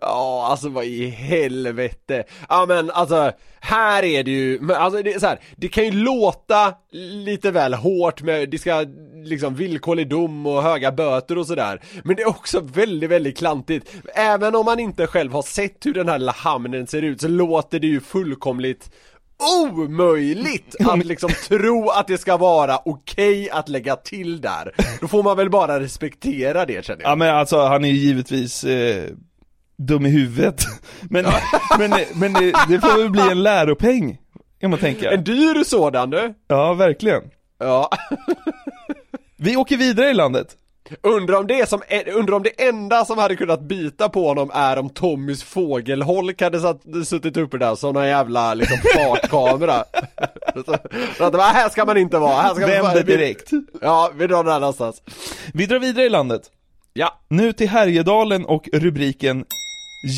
[0.00, 2.24] Ja, alltså vad i helvete.
[2.48, 5.90] Ja men alltså, här är det ju, alltså det är så här, det kan ju
[5.92, 8.84] låta lite väl hårt med, det ska
[9.24, 11.80] liksom villkorlig dom och höga böter och sådär.
[12.04, 13.92] Men det är också väldigt, väldigt klantigt.
[14.14, 17.28] Även om man inte själv har sett hur den här lilla hamnen ser ut så
[17.28, 18.90] låter det ju fullkomligt
[19.40, 24.72] omöjligt att liksom tro att det ska vara okej att lägga till där.
[25.00, 27.10] Då får man väl bara respektera det känner jag.
[27.10, 29.04] Ja men alltså han är ju givetvis eh,
[29.76, 30.64] dum i huvudet.
[31.10, 31.26] Men,
[31.78, 34.18] men, men det, det får väl bli en läropeng,
[34.60, 35.10] kan man tänka.
[35.10, 36.34] En dyr sådan du.
[36.48, 37.22] Ja, verkligen.
[37.58, 37.90] Ja.
[39.36, 40.56] Vi åker vidare i landet.
[41.02, 41.80] Undrar om det som,
[42.14, 46.60] undrar om det enda som hade kunnat bita på honom är om Tommys fågelholk hade
[46.60, 49.84] satt, suttit uppe där som någon jävla liksom fartkamera.
[51.16, 53.50] så, att, "Va, här ska man inte vara, här ska man Vänder direkt.
[53.80, 55.02] Ja, vi drar där någonstans.
[55.54, 56.42] Vi drar vidare i landet.
[56.92, 57.20] Ja.
[57.28, 59.44] Nu till Härjedalen och rubriken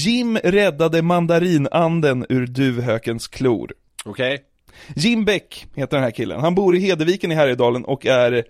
[0.04, 3.72] Jim räddade mandarinanden ur duvhökens klor.
[4.04, 4.42] Okej.
[4.96, 6.40] Jim Beck heter den här killen.
[6.40, 8.44] Han bor i Hedeviken i Härjedalen och är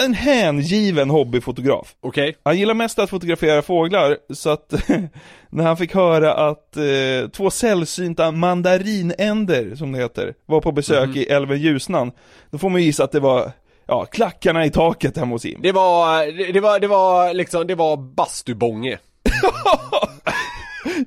[0.00, 1.94] en hängiven hobbyfotograf.
[2.00, 2.36] Okej.
[2.44, 4.74] Han gillar mest att fotografera fåglar, så att
[5.50, 11.08] när han fick höra att eh, två sällsynta mandarinänder, som det heter, var på besök
[11.08, 11.16] Mhm.
[11.16, 12.12] i älven Ljusnan,
[12.50, 13.52] då får man ju gissa att det var,
[13.86, 15.60] ja, klackarna i taket hemma hos Jim.
[15.62, 18.98] Det var, det, det var, det var liksom, det var bastubånge.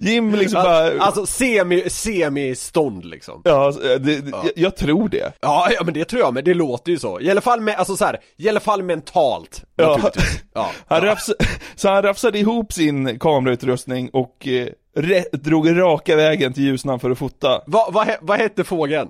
[0.02, 1.02] Jim liksom bara...
[1.02, 3.42] Alltså semi, semi-stånd liksom.
[3.44, 5.34] Ja, det, det, Jag, jag tror det.
[5.42, 7.22] Ja, ja men det tror jag, men det låter ju så.
[7.22, 9.64] I alla fall med, alltså så här, i alla fall mentalt.
[9.76, 10.12] Ja.
[10.54, 10.72] Ja.
[10.88, 11.32] Han rafs,
[11.76, 17.12] så han rafsade ihop sin kamerautrustning och eh, re, drog raka vägen till Ljusnan för
[17.12, 17.62] att fota.
[17.66, 19.10] Vad va, vad hette fågeln?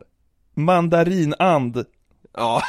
[0.56, 1.86] Mandarinand.
[2.38, 2.62] Ja.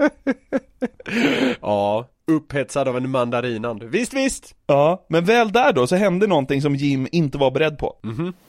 [1.60, 3.82] ja, upphetsad av en mandarinand.
[3.82, 4.54] Visst, visst.
[4.66, 7.96] Ja, men väl där då så hände någonting som Jim inte var beredd på.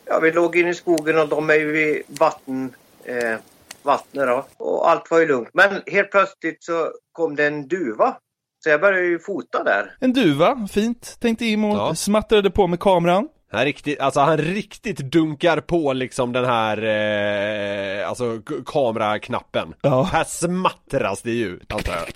[0.06, 3.40] Ja, vi låg inne i skogen och de är ju vid vatten, eh,
[3.84, 4.46] vattnet då.
[4.58, 5.50] Och allt var ju lugnt.
[5.54, 8.18] Men helt plötsligt så kom det en duva.
[8.64, 9.96] Så jag började ju fota där.
[10.00, 11.96] En duva, fint, tänkte Jim och Ja.
[11.96, 13.28] smattrade på med kameran.
[13.56, 19.74] Han riktigt, alltså han riktigt dunkar på liksom den här, eh, alltså kameraknappen.
[19.82, 20.04] Ja.
[20.04, 22.08] Här smattras det ju, antar jag.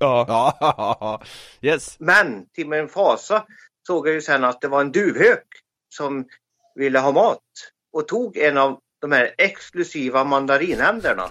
[0.00, 0.26] Ja.
[0.60, 1.22] Ja,
[1.60, 1.96] yes.
[1.98, 3.44] Men till min fasa
[3.86, 5.46] såg jag ju sen att det var en duvhök
[5.88, 6.24] som
[6.74, 7.42] ville ha mat.
[7.92, 11.30] Och tog en av de här exklusiva mandarinhänderna.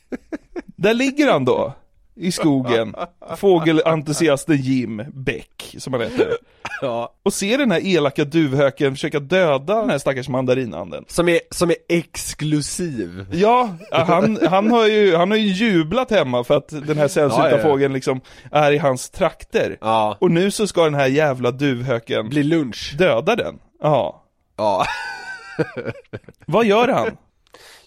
[0.76, 1.74] Där ligger han då.
[2.16, 2.94] I skogen.
[3.36, 6.36] Fågelentusiasten Jim Beck, som han heter.
[6.80, 7.14] Ja.
[7.22, 11.04] Och ser den här elaka duvhöken försöka döda den här stackars mandarinanden.
[11.08, 13.26] Som är, som är exklusiv.
[13.32, 17.50] Ja, han, han, har ju, han har ju jublat hemma för att den här sällsynta
[17.50, 18.20] Ja, ja, fågeln liksom
[18.52, 19.76] är i hans trakter.
[19.80, 20.16] Ja.
[20.20, 22.94] Och nu så ska den här jävla duvhöken Bli lunch.
[22.98, 23.58] döda den.
[23.82, 24.24] Ja.
[24.56, 24.84] Ja.
[26.46, 27.16] Vad gör han?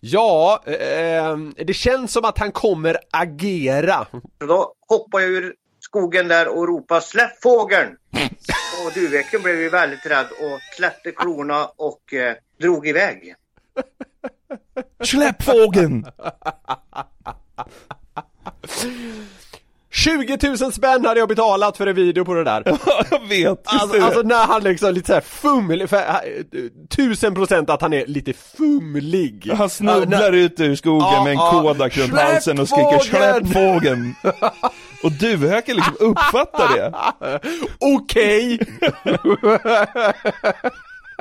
[0.07, 4.07] Ja, eh, det känns som att han kommer agera.
[4.37, 7.97] Då hoppade jag ur skogen där och ropade släpp fågeln!
[8.85, 13.35] Och duvhöken blev ju väldigt rädd och släppte klorna och eh, drog iväg.
[15.03, 16.05] Släpp fågeln!
[20.05, 22.63] 20 000 spänn hade jag betalat för en video på det där.
[23.11, 23.61] jag vet.
[23.65, 26.03] Alltså, alltså när han liksom lite såhär fumlig, för, äh,
[26.89, 29.51] tusen procent att han är lite fumlig.
[29.57, 31.51] Han snubblar ut ur skogen Ja, med en ja.
[31.51, 34.15] kodak runt halsen och skriker fågeln!" släpp fågeln!
[35.03, 36.93] Och duvhöken liksom uppfattar det.
[37.79, 38.59] Okej!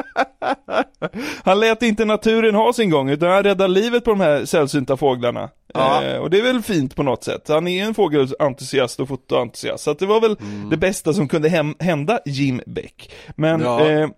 [1.45, 4.97] Han lät inte naturen ha sin gång, utan han räddade livet på de här sällsynta
[4.97, 5.51] fåglarna.
[5.75, 6.05] Ja.
[6.05, 7.49] Eh, och det är väl fint på något sätt.
[7.49, 10.37] Han är en fågelentusiast och fotoentusiast, så att det var väl
[10.71, 13.13] det bästa som kunde hem- hända Jim Beck.
[13.37, 13.89] Men, Ja.
[13.89, 13.91] ja.
[13.91, 14.09] Eh,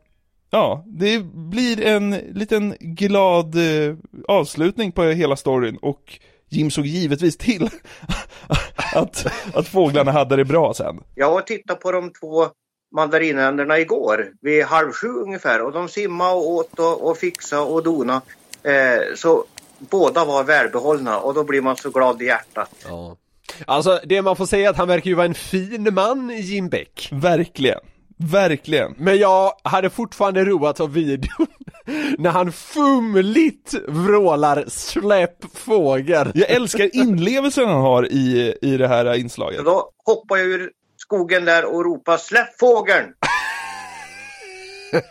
[0.51, 3.95] ja, det blir en liten glad eh,
[4.29, 6.19] avslutning på hela storyn och
[6.51, 7.69] Jim såg givetvis till
[8.95, 11.01] att, att fåglarna hade det bra sen.
[11.15, 12.47] Jag var och tittade på de två
[12.93, 17.83] mandarinänderna igår vid halv sju ungefär och de simmade och åt och, och fixade och
[17.83, 18.23] dona.
[18.63, 19.45] Eh, så
[19.79, 22.71] båda var välbehållna och då blir man så glad i hjärtat.
[22.89, 23.17] Ja.
[23.67, 26.69] Alltså det man får säga är att han verkar ju vara en fin man, Jim
[26.69, 27.09] Beck.
[27.13, 27.81] Verkligen.
[28.19, 28.95] Verkligen.
[28.97, 31.47] Men jag hade fortfarande roat av videon
[32.19, 39.15] när han fumligt vrålar 'Släpp fågeln' Jag älskar inlevelsen han har i, i det här
[39.15, 39.65] inslaget.
[39.65, 40.71] Då hoppar jag ur
[41.07, 43.13] skogen där och ropar släpp fågeln!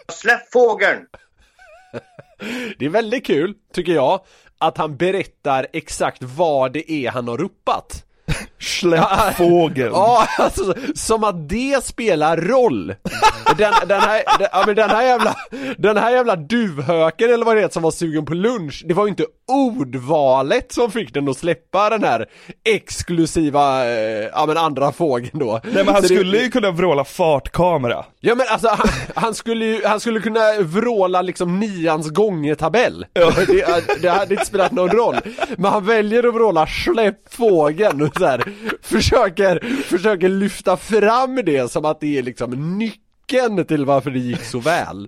[0.12, 1.06] släpp fågeln!
[2.80, 4.26] Det är väldigt kul, tycker jag,
[4.58, 8.06] att han berättar exakt vad det är han har ropat.
[8.60, 9.92] Släpp fågeln!
[9.94, 12.96] Ja, alltså som att det spelar roll!
[13.58, 15.36] Den, den, här, den, ja, men den här jävla,
[15.78, 19.06] den här jävla duvhöken eller vad det heter som var sugen på lunch, det var
[19.06, 22.26] ju inte ordvalet som fick den att släppa den här
[22.64, 25.60] exklusiva, eh, ja men andra fågeln då.
[25.64, 28.06] Nej men han Så det- skulle ju kunna vråla fartkamera.
[28.20, 33.06] Ja men alltså han, han skulle ju, han skulle kunna vråla liksom nians gångertabell.
[33.14, 35.16] Det, det hade inte spelat någon roll.
[35.58, 38.44] Men han väljer att vråla släpp fågeln och så här,
[38.82, 44.44] försöker, försöker lyfta fram det som att det är liksom nyckeln till varför det gick
[44.44, 45.08] så väl.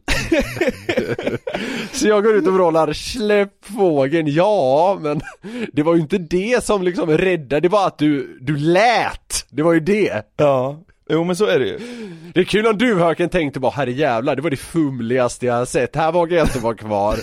[1.91, 5.21] Så jag går ut och vrålar släpp fågeln, ja men
[5.73, 9.63] det var ju inte det som liksom räddade, det var att du, du lät, det
[9.63, 10.23] var ju det.
[10.38, 11.80] Ja, jo men så är det ju.
[12.34, 15.65] Det är kul om duvhöken tänkte bara herre jävlar, det var det fumligaste jag har
[15.65, 17.17] sett, här vågar jag inte vara kvar.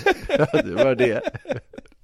[0.77, 1.20] det var det.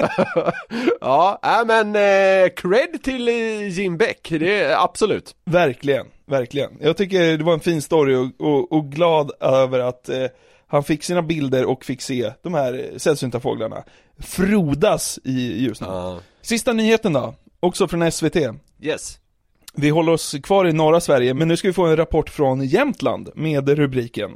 [1.00, 5.34] ja, äh, men eh, cred till eh, Jim Beck, det är absolut.
[5.44, 6.70] Verkligen, verkligen.
[6.80, 10.26] Jag tycker det var en fin story och, och, och glad över att eh,
[10.66, 13.84] han fick sina bilder och fick se de här eh, sällsynta fåglarna
[14.18, 16.20] frodas i Ljusnan.
[16.42, 18.36] Sista nyheten då, också från SVT.
[18.80, 19.18] Yes.
[19.74, 22.66] Vi håller oss kvar i norra Sverige, men nu ska vi få en rapport från
[22.66, 24.30] Jämtland med rubriken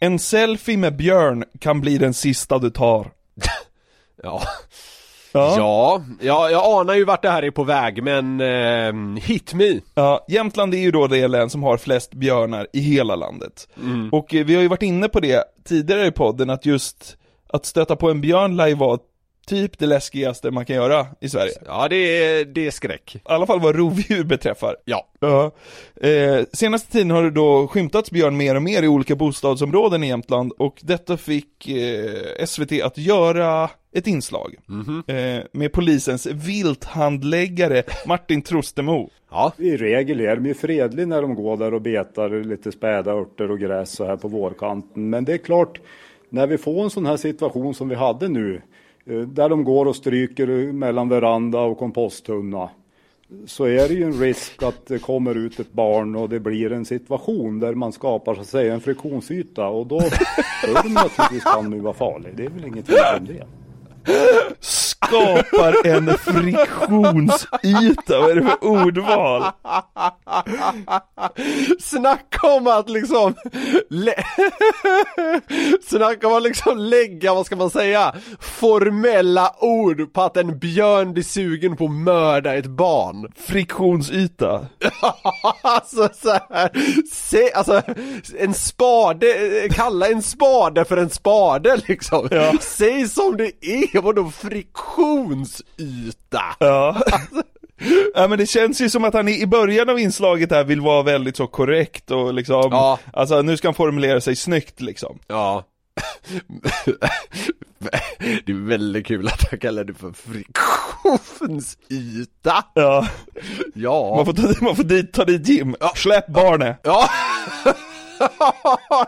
[0.00, 3.10] En selfie med björn kan bli den sista du tar.
[4.22, 4.42] Ja.
[5.32, 5.54] Ja.
[5.56, 9.80] Ja, ja, jag anar ju vart det här är på väg, men eh, hit me.
[9.94, 13.68] Ja, Jämtland är ju då det län som har flest björnar i hela landet.
[13.82, 14.08] Mm.
[14.12, 17.16] Och eh, vi har ju varit inne på det tidigare i podden, att just
[17.48, 18.98] att stöta på en björn lär ju vara
[19.48, 21.52] typ det läskigaste man kan göra i Sverige.
[21.66, 23.16] Ja, det är, det är skräck.
[23.16, 24.76] I alla fall vad rovdjur beträffar.
[24.84, 25.08] Ja.
[25.20, 25.50] Ja.
[26.08, 30.08] Eh, senaste tiden har det då skymtats björn mer och mer i olika bostadsområden i
[30.08, 34.54] Jämtland och detta fick eh, SVT att göra ett inslag
[35.06, 39.10] eh, med polisens vilthandläggare Martin Trostemo.
[39.30, 39.52] Ja.
[39.58, 43.50] I regel är de ju fredliga när de går där och betar lite späda örter
[43.50, 45.10] och gräs så här på vårkanten.
[45.10, 45.80] Men det är klart,
[46.28, 48.62] när vi får en sån här situation som vi hade nu,
[49.08, 52.70] Eh, där de går och stryker mellan veranda och komposttunna,
[53.46, 56.72] så är det ju en risk att det kommer ut ett barn och det blir
[56.72, 59.98] en situation där man skapar så att säga en friktionsyta och då,
[60.66, 62.32] då är det naturligtvis kan nu vara farlig.
[62.36, 63.46] Det är väl inget fel om det.
[65.08, 69.44] Skapar en friktionsyta, vad är det för ordval?
[71.80, 73.34] Snacka om att liksom
[73.90, 74.24] lä-
[75.88, 81.12] Snacka om att liksom lägga, vad ska man säga, formella ord på att en björn
[81.12, 83.32] blir sugen på att mörda ett barn.
[83.36, 84.66] Friktionsyta.
[85.62, 86.70] alltså så här,
[87.12, 87.82] se, alltså
[88.38, 89.34] en spade,
[89.72, 92.28] kalla en spade för en spade liksom.
[92.60, 94.30] Säg som det är, vadå
[94.98, 96.42] friktionsyta?
[96.58, 97.02] Ja.
[98.14, 101.02] Ja men det känns ju som att han i början av inslaget här vill vara
[101.02, 102.98] väldigt så korrekt och liksom, Ja.
[103.12, 105.18] alltså nu ska han formulera sig snyggt liksom.
[105.26, 105.64] Ja.
[108.46, 112.64] Det är väldigt kul att han kallar det för friktionsyta.
[112.74, 113.06] Ja.
[113.74, 114.14] Ja.
[114.16, 116.80] Man får ta, man får dit, ta dit Jim, släpp barnet.
[116.82, 117.08] Ja.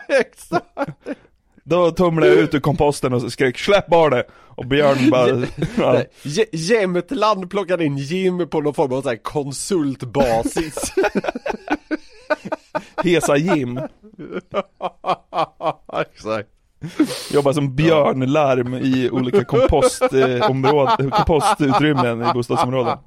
[0.19, 0.65] Exakt.
[1.63, 4.27] Då tumlade jag ut ur komposten och skrek släpp barnet.
[4.61, 5.29] Och Björn bara,
[5.77, 5.93] ja.
[5.93, 10.93] Nej, J- Jämtland plockade in Jim på någon form av så här konsultbasis.
[13.03, 13.79] Hesa Jim.
[16.01, 16.49] Exakt.
[17.31, 22.97] Jobbar som björnlarm i olika kompostområden, kompostutrymmen i bostadsområden.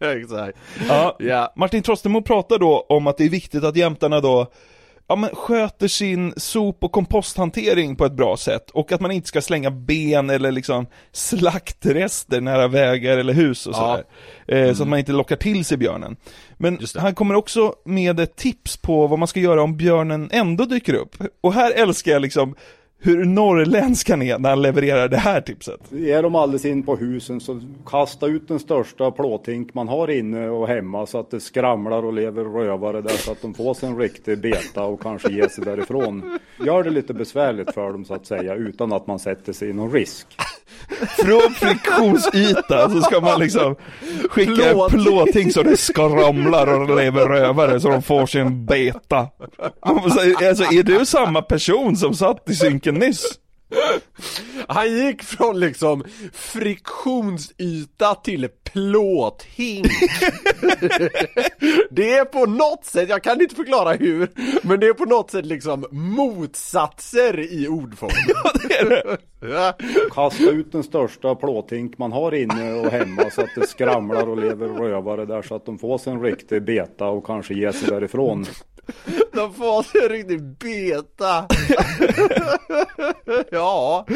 [0.00, 0.58] Exakt.
[0.88, 1.52] Ja, Ja.
[1.56, 4.46] Martin Trostemo pratar då om att det är viktigt att jämtarna då
[5.10, 9.28] ja, men sköter sin sop och komposthantering på ett bra sätt och att man inte
[9.28, 14.00] ska slänga ben eller liksom slaktrester nära vägar eller hus och Ja.
[14.46, 14.66] sådär.
[14.68, 16.16] Eh, Så att man inte lockar till sig björnen.
[16.58, 20.64] Men han kommer också med ett tips på vad man ska göra om björnen ändå
[20.64, 21.16] dyker upp.
[21.40, 22.54] Och här älskar jag liksom
[23.02, 25.92] hur norrländsk han är när han levererar det här tipset.
[25.92, 30.48] Är de alldeles in på husen så kasta ut den största plåthink man har inne
[30.48, 33.88] och hemma så att det skramlar och lever rövare där så att de får sig
[33.88, 36.38] en riktig beta och kanske ger sig därifrån.
[36.66, 39.72] Gör det lite besvärligt för dem så att säga utan att man sätter sig i
[39.72, 40.26] någon risk.
[41.18, 43.76] Från friktionsyta så ska man liksom
[44.30, 44.92] skicka Plåt.
[44.92, 49.28] plåting så det skramlar och lever rövare så de får sin beta.
[49.80, 50.20] Alltså
[50.72, 53.38] är du samma person som satt i synken nyss?
[54.68, 59.86] Han gick från liksom friktionsyta till plåthink.
[61.90, 64.30] det är på något sätt, jag kan inte förklara hur,
[64.62, 68.10] men det är på något sätt liksom motsatser i ordform.
[68.28, 69.18] Ja, det är det.
[69.40, 69.72] Ja.
[70.10, 74.38] Kasta ut den största plåthink man har inne och hemma så att det skramlar och
[74.38, 77.88] lever rövare där så att de får sig en riktig beta och kanske ger sig
[77.88, 78.46] därifrån.
[79.32, 81.46] De får sig en riktig beta.
[83.50, 84.06] ja,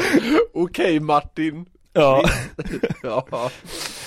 [0.55, 1.67] okej Martin.
[1.93, 2.25] Ja.
[3.03, 3.51] ja.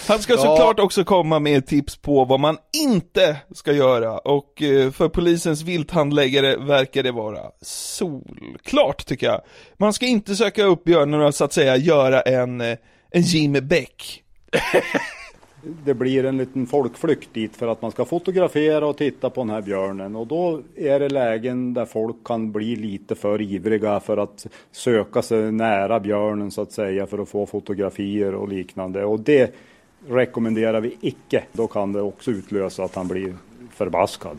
[0.07, 0.39] Han ska Ja.
[0.39, 5.61] såklart också komma med tips på vad man inte ska göra och eh, för polisens
[5.61, 9.41] vilthandläggare verkar det vara solklart tycker jag.
[9.77, 12.77] Man ska inte söka upp björnen och så att säga göra en, eh,
[13.11, 14.23] en Jim Beck.
[15.85, 19.49] Det blir en liten folkflykt dit för att man ska fotografera och titta på den
[19.49, 24.17] här björnen och då är det lägen där folk kan bli lite för ivriga för
[24.17, 29.19] att söka sig nära björnen så att säga för att få fotografier och liknande och
[29.19, 29.55] det
[30.07, 31.43] rekommenderar vi icke.
[31.51, 33.35] Då kan det också utlösa att han blir
[33.73, 34.37] förbaskad.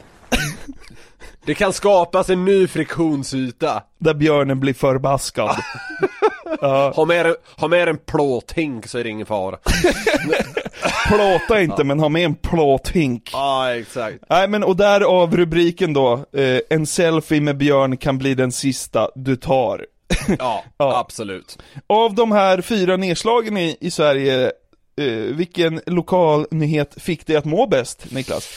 [1.44, 3.82] Det kan skapas en ny friktionsyta.
[3.98, 5.50] Där björnen blir förbaskad.
[6.60, 6.92] ja.
[6.96, 9.58] Ha med, ha med en plåthink så är det ingen fara.
[11.08, 13.30] Plåta inte men ha med en plåthink.
[13.32, 14.24] Ja, exakt.
[14.28, 19.10] Nej men och därav rubriken då, eh, en selfie med björn kan bli den sista
[19.14, 19.86] du tar.
[20.38, 21.58] Ja, absolut.
[21.86, 24.52] Av de här fyra nedslagen i, i Sverige,
[25.00, 28.48] eh, vilken lokal nyhet fick dig att må bäst, Niklas?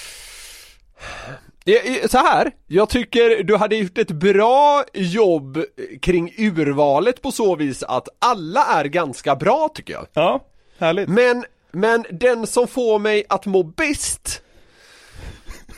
[2.09, 5.63] Så här, jag tycker du hade gjort ett bra jobb
[6.01, 10.07] kring urvalet på så vis att alla är ganska bra tycker jag.
[10.13, 10.39] Ja,
[10.79, 11.09] härligt.
[11.09, 14.41] Men, men den som får mig att må bäst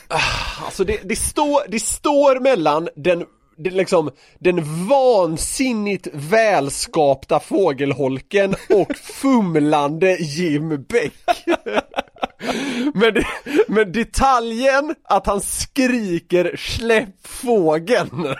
[0.08, 3.24] Ah, Alltså det, det, står, det står mellan den
[3.56, 11.12] det är liksom den vansinnigt välskapta fågelholken och fumlande Jim Beck.
[12.94, 13.26] Men, det,
[13.68, 18.34] men detaljen att han skriker släpp fågeln.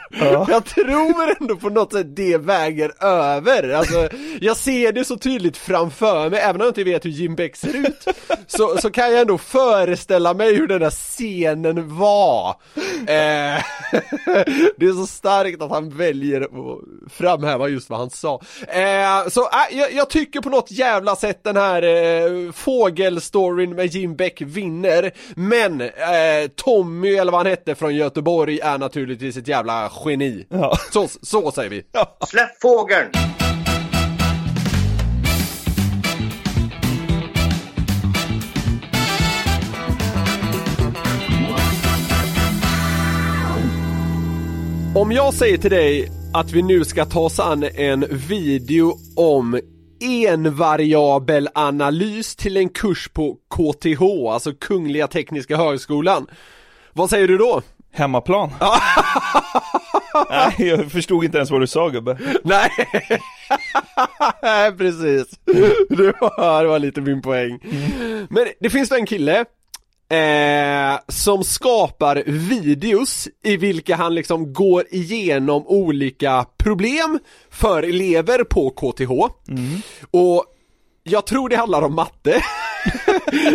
[0.49, 3.69] Jag tror ändå på något sätt det väger över.
[3.69, 4.09] Alltså,
[4.41, 7.57] jag ser det så tydligt framför mig, även om jag inte vet hur Jim Beck
[7.57, 8.09] ser ut.
[8.47, 12.49] Så, så kan jag ändå föreställa mig hur den där scenen var.
[13.07, 13.65] Eh,
[14.77, 16.81] det är så starkt att han väljer att
[17.13, 18.41] framhäva just vad han sa.
[18.69, 23.94] Eh, så äh, jag, jag tycker på något jävla sätt den här eh, fågelstoryn med
[23.95, 25.11] Jim Beck vinner.
[25.35, 25.89] Men eh,
[26.57, 30.47] Tommy, eller vad han hette, från Göteborg är naturligtvis ett jävla geni.
[30.93, 31.83] Så, så säger vi.
[32.27, 33.11] Släpp fågeln!
[44.97, 49.61] Om jag säger till dig att vi nu ska ta oss an en video om
[50.05, 54.03] envariabelanalys till en kurs på KTH,
[54.33, 56.27] alltså Kungliga Tekniska Högskolan.
[56.93, 57.63] Vad säger du då?
[57.93, 58.51] Hemmaplan.
[60.31, 62.19] Nej, jag förstod inte ens vad du sa gubbe.
[62.45, 62.71] Nej,
[64.79, 65.39] precis.
[65.89, 67.59] Det var, det var lite min poäng.
[68.29, 69.45] Men det finns en kille
[70.09, 77.19] Eh, som skapar videos i vilka han liksom går igenom olika problem
[77.51, 79.11] för elever på KTH
[80.11, 80.45] och
[81.03, 82.43] jag tror det handlar om matte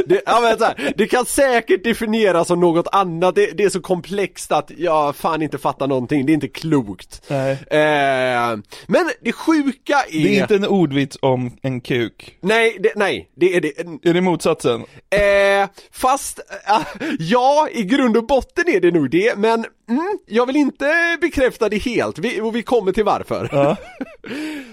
[0.06, 3.70] det, ja, men så här, det kan säkert definieras som något annat, det, det är
[3.70, 7.52] så komplext att jag fan inte fattar någonting, det är inte klokt Nej.
[7.52, 8.58] eh,
[8.88, 12.38] Men det sjuka är Det är inte en ordvits om en kuk.
[12.42, 14.82] Nej, det, nej, det är det Är det motsatsen?
[15.10, 16.82] Eh, fast, äh,
[17.20, 21.70] ja, i grund och botten är det nog det, men mm, jag vill inte bekräfta
[21.70, 23.48] det helt, vi, och vi kommer till varför.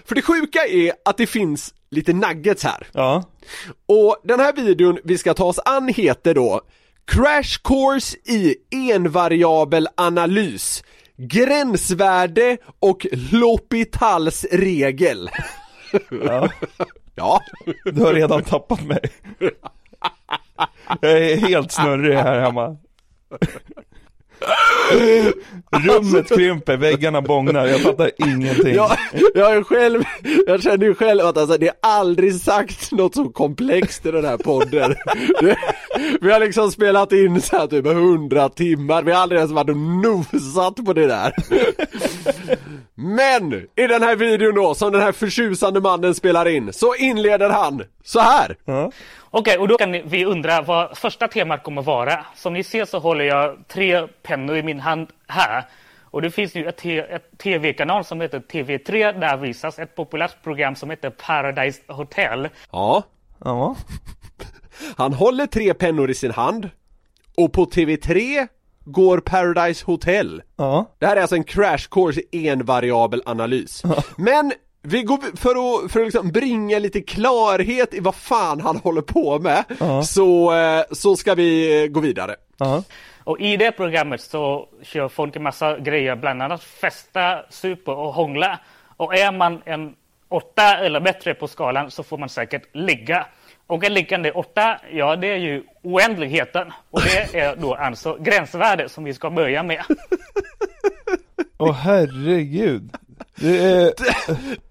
[0.05, 2.87] För det sjuka är att det finns lite nuggets här.
[2.93, 3.25] Ja.
[3.87, 6.61] Och den här videon vi ska ta oss an heter då
[7.05, 10.85] Crash Course i envariabel analys
[11.17, 15.31] gränsvärde och L'Hopitals regel.
[16.11, 16.49] Ja.
[17.15, 17.41] ja.
[17.85, 19.01] Du har redan tappat mig.
[21.01, 22.77] Jag är helt snurrig här hemma.
[25.71, 28.75] Rummet krymper, väggarna bångnar, jag fattar ingenting.
[28.75, 28.91] Jag,
[29.35, 30.03] jag är själv,
[30.47, 34.25] jag känner ju själv att alltså, det är aldrig sagt något så komplext i den
[34.25, 34.95] här podden.
[35.41, 35.57] Det,
[36.21, 39.71] vi har liksom spelat in så här typ 100 timmar, vi har aldrig ens varit
[39.71, 41.33] och nosat på det där.
[42.95, 47.51] Men i den här videon då, som den här förtjusande mannen spelar in, så inleder
[47.51, 48.57] han så här.
[49.39, 52.27] Okej, och då kan vi undra vad första temat kommer vara.
[52.37, 55.65] Som ni ser så håller jag tre pennor i min hand här.
[56.03, 59.21] Och det finns ju ett, tv-kanal som heter TV3.
[59.21, 62.49] Där visas ett populärt program som heter Paradise Hotel.
[62.73, 63.03] Ja.
[63.45, 63.77] Ja.
[64.97, 66.71] Han håller tre pennor i sin hand
[67.37, 68.49] och på TV3
[68.85, 70.43] går Paradise Hotel.
[70.57, 70.91] Ja.
[70.99, 73.83] Det här är alltså en crash course i en variabel analys.
[74.17, 74.53] Men
[74.87, 79.03] vi går, för att, för att liksom bringa lite klarhet i vad fan han håller
[79.03, 79.65] på med,
[80.05, 82.37] så, eh, så ska vi gå vidare.
[83.25, 88.13] Och i det programmet så kör folk en massa grejer, bland annat festa, super och
[88.13, 88.61] hångla.
[88.97, 89.95] Och är man en
[90.29, 93.27] åtta eller bättre på skalan så får man säkert ligga.
[93.67, 96.73] Och en liggande åtta, ja det är ju oändligheten.
[96.91, 99.83] Och det är då alltså gränsvärde som vi ska börja med.
[101.59, 102.91] Åh herregud.
[103.35, 103.93] Det är...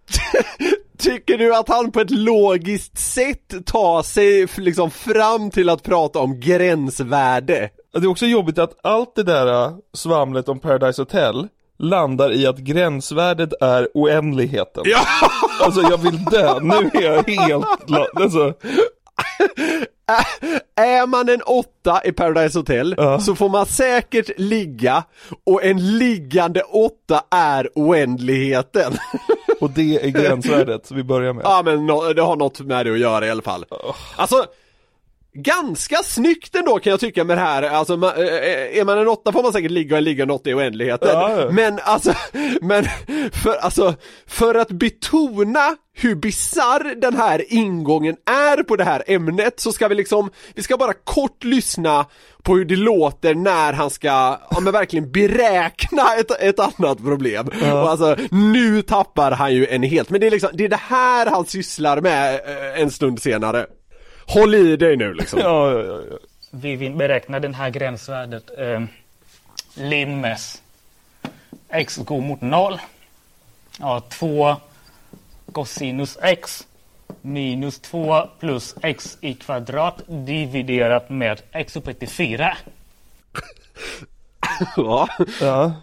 [0.97, 6.19] Tycker du att han på ett logiskt sätt tar sig liksom fram till att prata
[6.19, 7.69] om gränsvärde?
[7.93, 11.47] Det är också jobbigt att allt det där äh, svamlet om Paradise Hotel
[11.79, 14.83] landar i att gränsvärdet är oändligheten.
[14.85, 14.99] Ja!
[15.61, 17.65] Alltså jag vill dö, nu är jag helt,
[18.15, 18.53] alltså,
[20.75, 25.03] Är man en åtta i Paradise Hotel så får man säkert ligga
[25.43, 28.93] och en liggande åtta är oändligheten.
[29.65, 31.41] och det är gränsvärdet vi börjar med.
[31.45, 33.65] Ja men nå- det har något med det att göra i alla fall.
[34.15, 34.45] Alltså
[35.37, 39.07] Ganska snyggt ändå kan jag tycka med det här, alltså ma- eh, är man en
[39.07, 41.09] åtta får man säkert ligga och en liggande åtta i oändligheten.
[41.13, 41.51] Ja, ja.
[41.51, 42.13] Men alltså,
[42.61, 42.83] men
[43.31, 43.95] för, alltså,
[44.27, 49.87] för att betona hur bizarr den här ingången är på det här ämnet så ska
[49.87, 52.05] vi liksom, vi ska bara kort lyssna
[52.43, 54.07] på hur det låter när han ska,
[54.51, 57.47] ja men verkligen beräkna ett, ett annat problem.
[57.47, 60.79] Och alltså, nu tappar han ju en helt, men det är liksom, det är det
[60.87, 63.65] här han sysslar med eh, en stund senare.
[64.27, 65.39] Håll i dig nu liksom.
[65.43, 66.17] Ja, ja, ja.
[66.51, 68.51] Vi vill beräkna den här gränsvärdet.
[68.57, 68.83] Eh,
[69.75, 70.61] limmes
[71.69, 72.79] x går mot noll.
[73.79, 74.55] Ja, 2
[75.51, 76.67] cosinus x
[77.21, 82.57] minus 2 plus x i kvadrat dividerat med x upphöjt till 4.
[84.75, 85.07] Ja.
[85.41, 85.73] ja.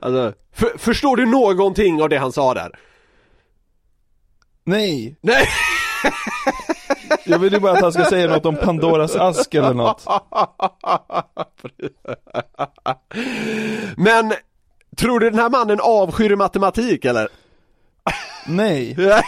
[0.00, 2.70] Alltså, för, förstår du någonting av det han sa där?
[4.64, 5.16] Nej.
[5.20, 5.48] Nej!
[7.26, 10.06] Jag vill ju bara att han ska säga något om Pandoras ask eller något.
[13.96, 14.32] Men,
[14.96, 17.28] tror du den här mannen avskyr matematik eller?
[18.46, 18.96] Nej.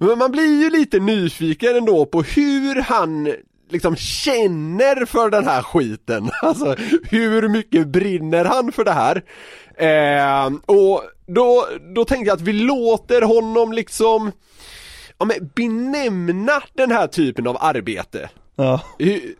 [0.00, 3.34] Men man blir ju lite nyfiken ändå på hur han
[3.70, 6.30] liksom känner för den här skiten.
[6.42, 6.76] Alltså
[7.10, 9.22] hur mycket brinner han för det här?
[9.76, 14.32] Eh, och då, då tänkte jag att vi låter honom liksom
[15.22, 18.30] ja, men benämna den här typen av arbete.
[18.56, 18.80] Ja.
[18.98, 19.34] Hur,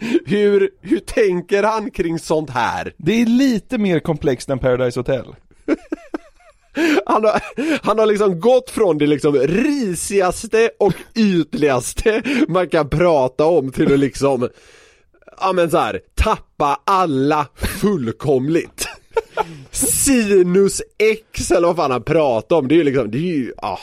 [0.26, 2.94] hur, hur tänker han kring sånt här?
[2.96, 5.26] Det är lite mer komplext än Paradise Hotel.
[7.06, 7.40] Han har,
[7.86, 13.92] han har liksom gått från det liksom risigaste och ytligaste man kan prata om till
[13.92, 14.48] att liksom,
[15.40, 18.88] ja men så här, tappa alla fullkomligt.
[19.70, 23.52] Sinus X eller vad fan han pratar om, det är ju liksom, det är ju,
[23.56, 23.78] ah.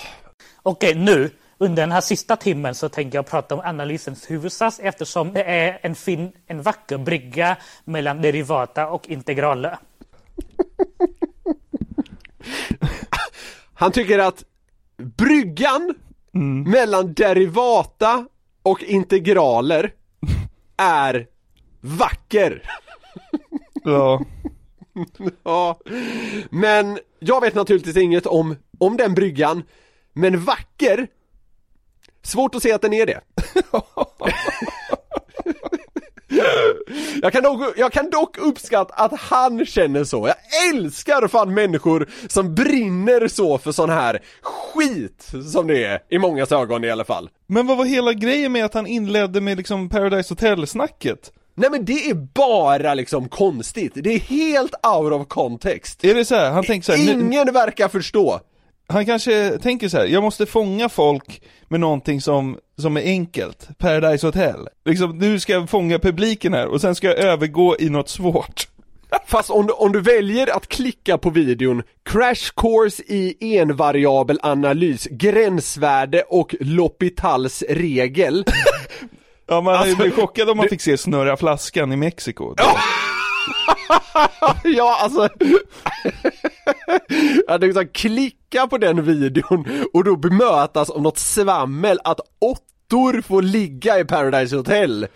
[0.64, 5.34] Okej, nu under den här sista timmen så tänker jag prata om analysens huvudsats eftersom
[5.34, 9.78] det är en fin, en vacker brygga mellan derivata och integraler.
[13.74, 14.44] Han tycker att
[14.98, 15.96] bryggan
[16.66, 18.26] mellan derivata
[18.64, 19.94] och integraler
[20.78, 21.28] är
[21.82, 22.64] vacker.
[23.84, 24.26] Ja.
[25.44, 25.80] ja,
[26.50, 29.64] men jag vet naturligtvis inget om, om den bryggan,
[30.14, 31.08] men vacker,
[32.24, 33.22] svårt att se att den är det.
[37.22, 40.28] Jag kan, dock, jag kan dock uppskatta att han känner så.
[40.28, 46.18] Jag älskar fan människor som brinner så för sån här skit som det är, i
[46.18, 47.30] mångas ögon i alla fall.
[47.48, 51.32] Men vad var hela grejen med att han inledde med liksom Paradise Hotel-snacket?
[51.56, 56.04] Nej men det är bara liksom konstigt, det är helt out of context.
[56.04, 58.40] Är det så här, han tänker så här, Ingen verkar förstå.
[58.92, 63.68] Han kanske tänker så här: jag måste fånga folk med någonting som, som är enkelt,
[63.78, 64.68] Paradise Hotel.
[64.86, 68.68] Liksom, nu ska jag fånga publiken här och sen ska jag övergå i något svårt.
[69.28, 75.08] Fast om du, om du väljer att klicka på videon Crash course i envariabel analys,
[75.12, 78.46] gränsvärde och L'Hopitals regel
[79.48, 81.96] Ja man hade ju Alltså, blivit chockad om man det- fick se snurra flaskan i
[81.96, 82.54] Mexiko.
[82.58, 82.78] ja,
[85.02, 85.30] alltså.
[87.48, 93.22] Jag hade liksom klicka på den videon och då bemötas av något svammel att åttor
[93.22, 95.08] får ligga i Paradise Hotel.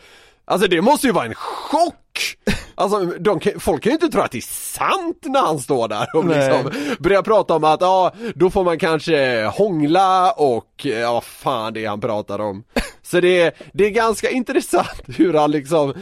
[0.46, 2.38] Alltså det måste ju vara en chock!
[2.76, 4.42] Alltså de, folk kan ju inte tro att det är
[4.78, 6.38] sant när han står där och Nej.
[6.38, 11.86] liksom börjar prata om att ja, då får man kanske hångla och ja, fan det
[11.86, 12.64] han pratar om.
[13.04, 15.94] Så det det är ganska intressant hur han liksom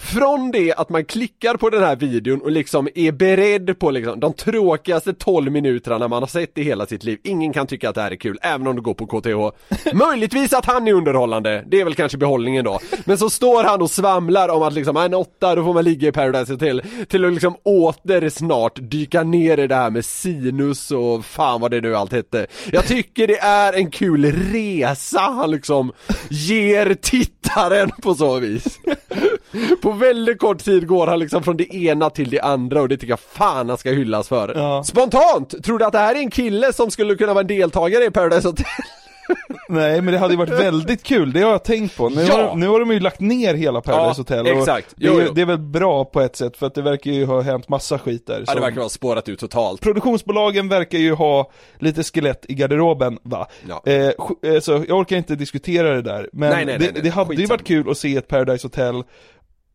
[0.00, 4.20] från det att man klickar på den här videon och liksom är beredd på liksom
[4.20, 7.18] de tråkigaste 12 minuterna man har sett i hela sitt liv.
[7.24, 9.56] Ingen kan tycka att det här är kul, även om du går på KTH.
[9.96, 12.78] Möjligtvis att han är underhållande, det är väl kanske behållningen då.
[13.04, 15.84] Men så står han och svamlar om att liksom, "Ah, en åtta, då får man
[15.84, 16.82] ligga i Paradise Hotel.
[17.08, 21.70] Till att liksom åter snart dyka ner i det här med sinus och fan vad
[21.70, 22.46] det nu allt hette.
[22.72, 25.92] Jag tycker det är en kul resa han liksom
[26.30, 28.78] ger tittaren på så vis.
[29.82, 32.96] På väldigt kort tid går han liksom från det ena till det andra och det
[32.96, 34.82] tycker jag fan han ska hyllas för.
[34.82, 38.04] Spontant, tror du att det här är en kille som skulle kunna vara en deltagare
[38.04, 38.66] i Paradise Hotel?
[39.68, 42.08] Nej men det hade ju varit väldigt kul, det har jag tänkt på.
[42.08, 42.48] Nu, Ja!
[42.48, 44.94] har, nu har de ju lagt ner hela Paradise Ja, Hotel exakt.
[44.96, 45.32] Det, Jo, är, jo.
[45.32, 47.98] det är väl bra på ett sätt för att det verkar ju ha hänt massa
[47.98, 48.44] skit där.
[48.46, 49.80] Ja, det verkar vara spårat ut totalt.
[49.80, 53.46] Produktionsbolagen verkar ju ha lite skelett i garderoben va?
[53.68, 53.82] Ja.
[53.92, 54.06] Eh,
[54.52, 57.02] eh, så jag orkar inte diskutera det där, men Nej, nej, det, nej, nej.
[57.02, 59.02] det hade ju varit kul att se ett Paradise Hotel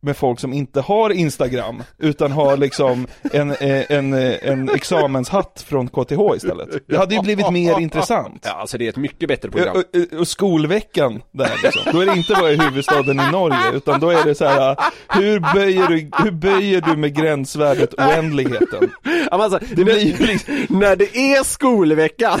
[0.04, 5.64] med folk som inte har Instagram, utan har liksom en, eh, en, eh, en examenshatt
[5.68, 6.68] från KTH istället.
[6.88, 8.42] Det hade ju blivit mer intressant.
[8.44, 9.76] Ja, alltså det är ett mycket bättre program.
[9.76, 11.82] Och, och- och skolveckan där liksom.
[11.92, 14.76] Då är det inte vad är huvudstaden i Norge, utan då är det så här.
[15.08, 18.90] hur böjer du, hur böjer du med gränsvärdet oändligheten?
[19.30, 22.40] Alltså, Det blir liksom, när det är skolveckan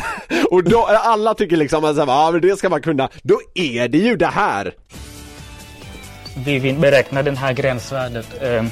[0.50, 1.96] och då alla tycker liksom att
[2.32, 4.74] men det ska man kunna, då är det ju det här.
[6.34, 8.42] Vi vill beräkna den här gränsvärdet.
[8.42, 8.64] Eh,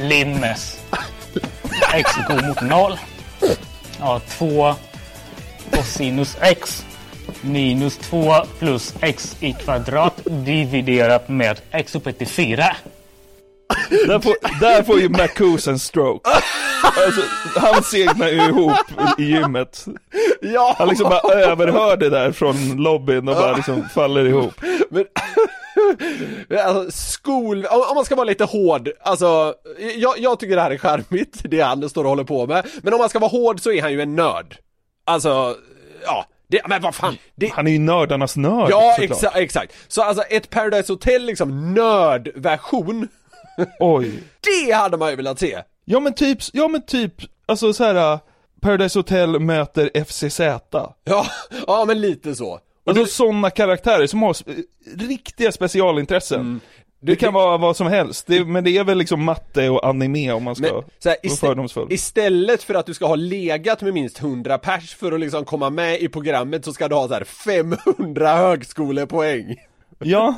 [0.00, 0.80] limmes
[1.94, 2.98] x går mot noll.
[4.00, 4.74] Ja, 2
[5.70, 6.84] cosinus x
[7.40, 12.76] minus 2 plus x i kvadrat dividerat med x upphöjt till 4.
[14.06, 16.30] där, får, där får ju Marcus en stroke.
[16.82, 17.20] Alltså,
[17.56, 18.72] han segnar ju ihop
[19.18, 19.86] i gymmet.
[20.40, 20.74] Ja!
[20.78, 24.54] Han liksom bara överhör det där från lobbyn och bara liksom faller ihop.
[24.90, 25.04] Men,
[26.50, 29.54] alltså, skol, om man ska vara lite hård, alltså,
[29.96, 32.66] jag, jag tycker det här är charmigt, det han står och håller på med.
[32.82, 34.56] Men om man ska vara hård så är han ju en nörd.
[35.04, 35.56] Alltså,
[36.04, 37.16] ja, det, men vad fan.
[37.34, 39.74] Det, Han är ju nördarnas nörd ja, exa, exakt.
[39.88, 43.08] Så alltså ett Paradise Hotel liksom nördversion,
[43.80, 44.22] Oj.
[44.40, 45.62] det hade man ju velat se.
[45.84, 47.14] Ja men typ, ja men typ,
[47.46, 48.12] alltså så här.
[48.12, 48.18] uh,
[48.60, 50.40] Paradise Hotel möter FCZ.
[51.04, 51.26] Ja,
[51.66, 52.60] ja men lite så.
[52.88, 54.36] Alltså sådana karaktärer som har
[55.08, 56.60] riktiga specialintressen.
[57.00, 60.32] Det kan vara vad som helst, det, men det är väl liksom matte och anime
[60.32, 61.92] om man ska Men, så här, vara istä- fördomsfull.
[61.92, 65.70] istället för att du ska ha legat med minst 100 pers för att liksom komma
[65.70, 69.56] med i programmet så ska du ha så här 500 högskolepoäng.
[69.98, 70.34] Ja.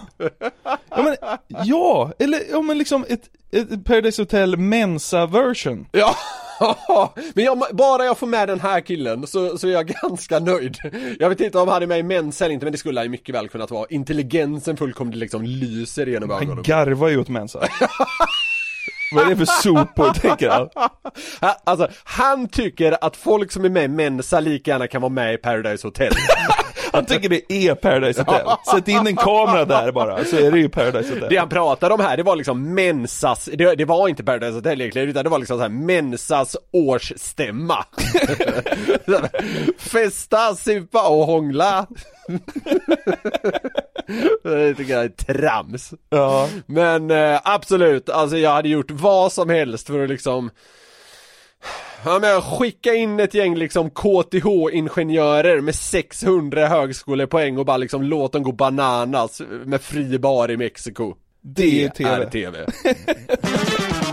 [0.91, 1.17] Ja men,
[1.65, 5.87] ja, eller ja men liksom ett, ett Paradise Hotel Mensa version.
[5.93, 6.17] Ja,
[7.35, 10.77] men jag, bara jag får med den här killen så, så är jag ganska nöjd.
[11.19, 13.05] Jag vet inte om han är med i Mensa eller inte men det skulle han
[13.07, 13.87] ju mycket väl kunnat vara.
[13.91, 16.63] Intelligensen fullkomligt liksom lyser genom Han ögonen.
[16.63, 17.59] garvar ju åt Mensa.
[19.15, 20.69] Vad är det för sopor, tänker han?
[21.41, 25.13] Ha- Alltså, han tycker att folk som är med i Mensa lika gärna kan vara
[25.13, 26.13] med i Paradise Hotel.
[26.93, 28.47] Han tycker det är Paradise Hotel.
[28.71, 31.29] Sätt in en kamera där bara, så är det ju Paradise Hotel.
[31.31, 34.81] Det han pratade om här, det var liksom Mensas, det, det var inte Paradise Hotel
[34.81, 37.85] egentligen, utan det var liksom så här Mensas årsstämma.
[39.79, 41.87] Festa, supa och hångla.
[44.43, 45.95] det tycker jag är trams.
[46.11, 46.49] Ja.
[46.67, 50.51] Men eh, absolut, alltså jag hade gjort vad som helst för att liksom
[52.05, 58.33] Ja men skicka in ett gäng liksom KTH-ingenjörer med 600 högskolepoäng och bara liksom låt
[58.33, 61.15] dem gå bananas med fri bar i Mexiko.
[61.43, 62.11] Det är TV.
[62.11, 62.67] är TV.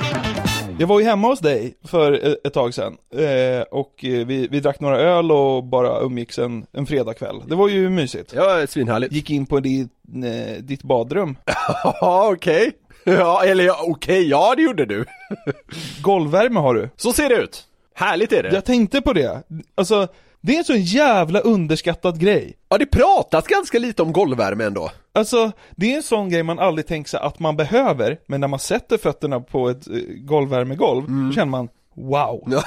[0.79, 4.47] Jag var ju hemma hos dig för ett ett tag sedan eh, och eh, vi,
[4.51, 7.43] vi drack några öl och bara umgicks en, en fredagkväll.
[7.47, 8.33] Det var ju mysigt.
[8.35, 9.13] Ja, svinhärligt.
[9.13, 9.91] Gick in på ditt,
[10.25, 11.37] eh, ditt badrum.
[11.83, 12.71] Ja, okej.
[13.19, 15.05] Ja, eller ja, okej, ja det gjorde du.
[16.01, 16.89] Golvvärme har du.
[16.95, 17.63] Så ser det ut.
[17.95, 18.53] Härligt är det.
[18.53, 19.43] Jag tänkte på det.
[19.75, 20.07] Alltså,
[20.41, 22.53] det är en sån jävla underskattad grej.
[22.69, 24.91] Ja, det pratas ganska lite om golvvärme ändå.
[25.13, 28.47] Alltså, det är en sån grej man aldrig tänker sig att man behöver, men när
[28.47, 31.29] man sätter fötterna på ett eh, golvvärmegolv, Mm.
[31.29, 32.53] då känner man Wow!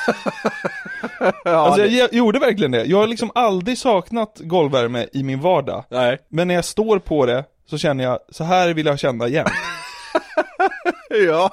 [1.45, 2.85] alltså jag ge- gjorde verkligen det.
[2.85, 5.85] Jag har liksom aldrig saknat golvvärme i min vardag.
[5.91, 6.19] Nej.
[6.29, 9.47] Men när jag står på det så känner jag, så här vill jag känna igen.
[11.27, 11.51] Ja.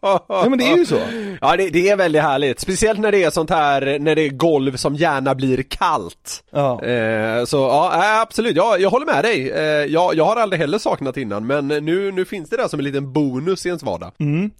[0.00, 1.00] Ja men det är ju så.
[1.40, 4.28] Ja det, det är väldigt härligt, speciellt när det är sånt här, när det är
[4.28, 6.44] golv som gärna blir kallt.
[6.50, 6.84] Ja.
[6.84, 9.50] Eh, så ja, äh, absolut, ja, jag håller med dig.
[9.50, 12.80] Eh, jag, jag har aldrig heller saknat innan, men nu, nu finns det där som
[12.80, 14.12] en liten bonus i ens vardag.
[14.18, 14.50] Mm.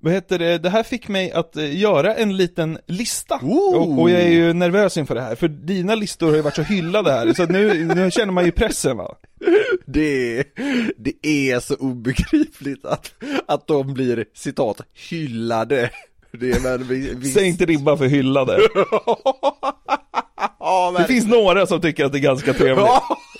[0.00, 3.34] Vad heter det, det här fick mig att eh, göra en liten lista.
[3.42, 6.56] Och, och jag är ju nervös inför det här, för dina listor har ju varit
[6.56, 9.14] så hyllade här, så nu, nu känner man ju pressen va.
[9.86, 10.44] Det,
[10.96, 13.12] det är så obegripligt att,
[13.48, 15.90] att de blir citat hyllade.
[16.32, 17.30] Det är men vi, vi...
[17.30, 18.58] Säg inte ribban för hyllade.
[20.58, 22.86] ja, Det finns några som tycker att det är ganska trevligt.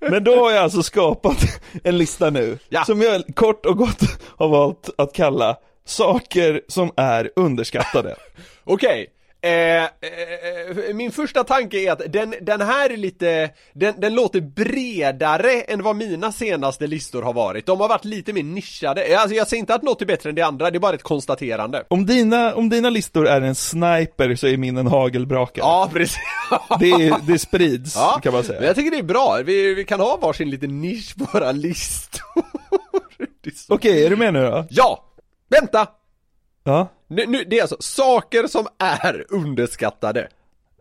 [0.10, 1.36] Men då har jag alltså skapat
[1.84, 4.00] en lista nu, som jag kort och gott
[4.36, 8.16] har valt att kalla Saker som är underskattade.
[8.64, 9.06] Okej,
[9.46, 14.40] eh, eh, min första tanke är att den, den här är lite, den, den låter
[14.40, 17.66] bredare än vad mina senaste listor har varit.
[17.66, 20.34] De har varit lite mer nischade, alltså jag säger inte att något är bättre än
[20.34, 21.84] det andra, det är bara ett konstaterande.
[21.88, 25.64] Om dina, om dina listor är en sniper så är min en hagelbrakare.
[25.66, 26.18] Ja, precis.
[26.80, 28.58] Det, är- det sprids, Ja, kan man säga.
[28.60, 31.52] Men jag tycker det är bra, vi, vi kan ha varsin liten nisch på våra
[31.52, 32.22] listor.
[33.68, 34.66] Okej, är du med nu då?
[34.70, 35.04] Ja!
[35.48, 35.86] Vänta!
[36.64, 36.88] Ja.
[37.08, 40.28] Nu, nu, det är alltså saker som är underskattade.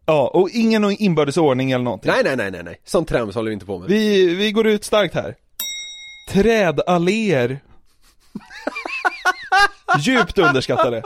[0.05, 2.11] Ja, och ingen inbördes ordning eller någonting.
[2.11, 2.81] Nej, nej, nej, nej, nej.
[2.83, 3.89] Sånt trams håller vi inte på med.
[3.89, 5.35] Vi, vi går ut starkt här.
[6.31, 7.59] Trädalléer.
[9.99, 11.03] Djupt underskattade.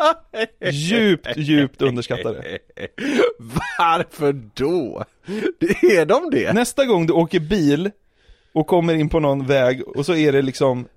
[0.72, 2.60] Djupt, djupt underskattade.
[3.80, 5.06] Varför då?
[5.82, 6.54] Är de det?
[6.54, 7.92] Nästa gång du åker bil
[8.54, 10.88] och kommer in på någon väg och så är det liksom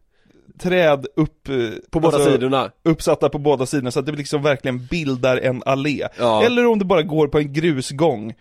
[0.59, 1.55] träd upp eh,
[1.91, 2.71] På båda sidorna.
[2.85, 6.09] Uppsatta på båda sidorna så att det liksom verkligen bildar en allé.
[6.19, 6.43] Ja.
[6.45, 8.35] Eller om du bara går på en grusgång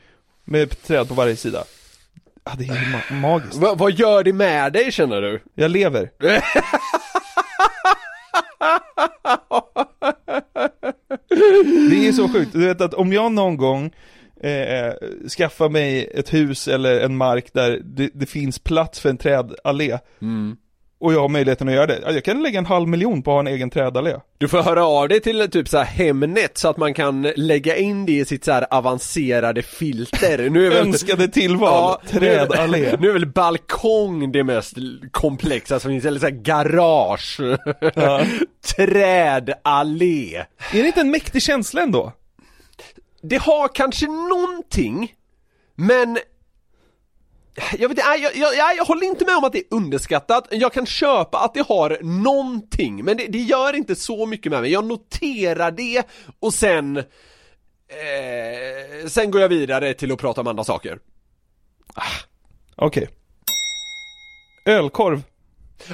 [0.46, 1.64] med träd på varje sida.
[2.44, 3.56] Ja, det är ju ma- magiskt.
[3.56, 5.42] Va, vad gör det med dig känner du?
[5.56, 6.10] Jag lever.
[11.90, 13.86] Det är så sjukt, du vet att om jag någon gång
[14.44, 14.94] eh,
[15.38, 19.98] skaffar mig ett hus eller en mark där det, det finns plats för en trädallé
[21.02, 23.32] och jag har möjligheten att göra det, ja, jag kan lägga en halv miljon på
[23.32, 24.16] att ha en egen trädallé.
[24.38, 27.76] Du får höra av dig till typ så här Hemnet så att man kan lägga
[27.78, 30.50] in det i sitt så här avancerade filter.
[30.50, 30.88] Nu är väl...
[30.88, 32.78] Önskade tillval, trädallé.
[32.80, 34.74] Nu, är- nu är väl balkong det mest
[35.12, 37.40] komplexa som finns, eller så här garage.
[37.96, 38.22] Ja.
[38.76, 40.36] Trädallé.
[40.74, 42.12] Är det inte en mäktig känsla ändå?
[43.22, 45.14] Det har kanske någonting,
[45.76, 46.18] men
[47.80, 50.74] jag vet jag, jag, jag, jag håller inte med om att det är underskattat, jag
[50.74, 54.72] kan köpa att det har någonting, men det, det gör inte så mycket med mig.
[54.72, 56.08] Jag noterar det
[56.40, 57.04] och sen eh,
[59.08, 61.00] Sen går jag vidare till att prata om andra saker.
[62.76, 63.10] Okej.
[64.66, 65.24] Ölkorv.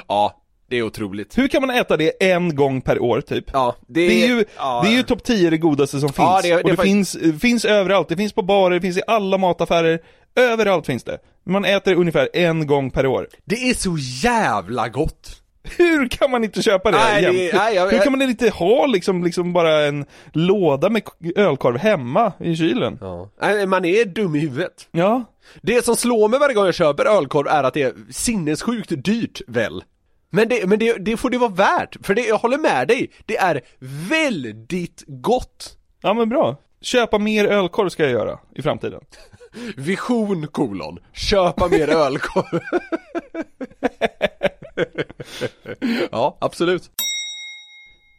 [0.06, 1.38] Ja, det är otroligt.
[1.38, 3.44] Hur kan man äta det en gång per år typ?
[3.52, 4.80] Ja, det, Det är ju, ja.
[4.84, 6.16] det är ju topp 10 det godaste som finns.
[6.28, 8.74] Ja, det är- det är och det finns, eh, finns överallt, det finns på barer,
[8.74, 10.00] det finns i alla mataffärer,
[10.36, 11.18] överallt finns det.
[11.46, 13.28] Man äter det ungefär en gång per år.
[13.44, 13.96] Det är så
[14.28, 15.42] jävla gott!
[15.78, 17.36] Hur kan man inte köpa det Nej, jämt?
[17.54, 21.02] nej, jag- Hur kan man inte ha liksom, liksom bara en låda med
[21.36, 22.98] ölkorv hemma i kylen?
[23.00, 23.28] Ja.
[23.66, 24.88] Man är dum i huvudet.
[24.92, 25.24] Ja.
[25.62, 29.40] Det som slår mig varje gång jag köper ölkorv är att det är sinnessjukt dyrt
[29.46, 29.82] väl?
[30.30, 33.10] Men det, men det, det får det vara värt, för det, jag håller med dig,
[33.26, 33.60] det är
[34.08, 35.76] väldigt gott!
[36.00, 36.56] Ja men bra.
[36.80, 39.00] Köpa mer ölkorv ska jag göra i framtiden.
[39.76, 42.60] Vision kolon, köpa mer ölkorv.
[46.10, 46.90] ja, absolut.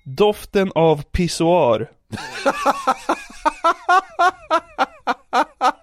[0.05, 1.91] Doften av pissoar.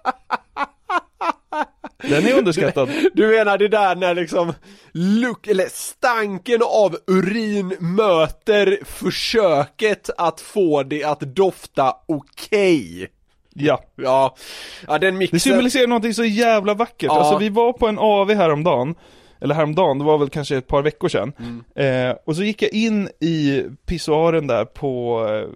[2.03, 2.89] Den är underskattad.
[3.13, 4.53] Du menar det där när liksom
[4.91, 13.07] luk, eller stanken av urin möter försöket att få det att dofta okej?
[13.53, 13.83] Ja.
[13.95, 14.35] Ja,
[14.87, 17.07] ja den Det mixen symboliserar någonting så jävla vackert.
[17.07, 17.19] Ja.
[17.19, 18.95] Alltså vi var på en AV häromdagen,
[19.41, 21.33] eller häromdagen, det var väl kanske ett par veckor sedan.
[21.39, 22.09] Mm.
[22.09, 25.49] Eh, och så gick jag in i pissoaren där på eh,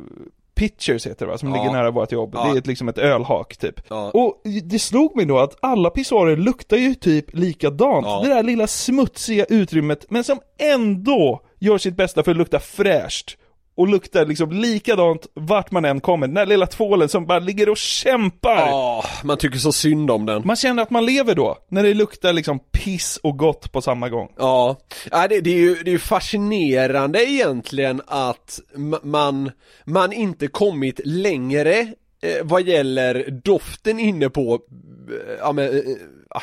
[0.61, 1.55] Pitchers heter det va, som Ja.
[1.55, 2.31] ligger nära vårt jobb.
[2.33, 2.43] Ja.
[2.43, 3.75] Det är ett, liksom ett ölhak typ.
[3.89, 4.11] Ja.
[4.13, 8.05] Och det slog mig då att alla pissoarer luktar ju typ likadant.
[8.05, 8.21] Ja.
[8.23, 10.39] Det där lilla smutsiga utrymmet, men som
[10.73, 13.37] ändå gör sitt bästa för att lukta fräscht.
[13.75, 16.27] Och luktar liksom likadant vart man än kommer.
[16.27, 18.55] Den där lilla tvålen som bara ligger och kämpar.
[18.55, 20.41] Ja, man tycker så synd om den.
[20.45, 24.09] Man känner att man lever då, när det luktar liksom piss och gott på samma
[24.09, 24.31] gång.
[24.37, 24.77] Ja,
[25.11, 29.51] ja det, det, är ju, det är fascinerande egentligen att ma- man,
[29.85, 31.79] man inte kommit längre
[32.21, 35.83] eh, vad gäller doften inne på, eh, ja men, eh,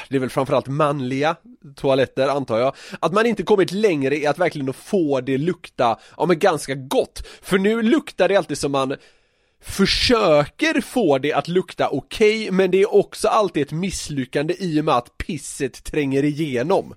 [0.09, 1.37] det är väl framförallt manliga
[1.77, 6.27] toaletter antar jag, att man inte kommit längre i att verkligen få det lukta, ja
[6.27, 7.27] men ganska gott.
[7.43, 8.97] För nu luktar det alltid som man
[9.63, 14.85] försöker få det att lukta okej, men det är också alltid ett misslyckande i och
[14.85, 16.95] med att pisset tränger igenom.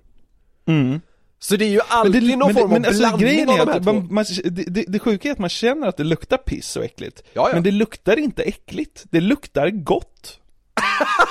[0.66, 1.00] Mm.
[1.38, 3.80] Så det är ju alltid någon form av men alltså, blandning grejen av de här
[3.80, 6.84] man, man, det, det, det sjuka är att man känner att det luktar piss och
[6.84, 7.22] äckligt.
[7.32, 7.54] Ja, ja.
[7.54, 10.38] Men det luktar inte äckligt, det luktar gott.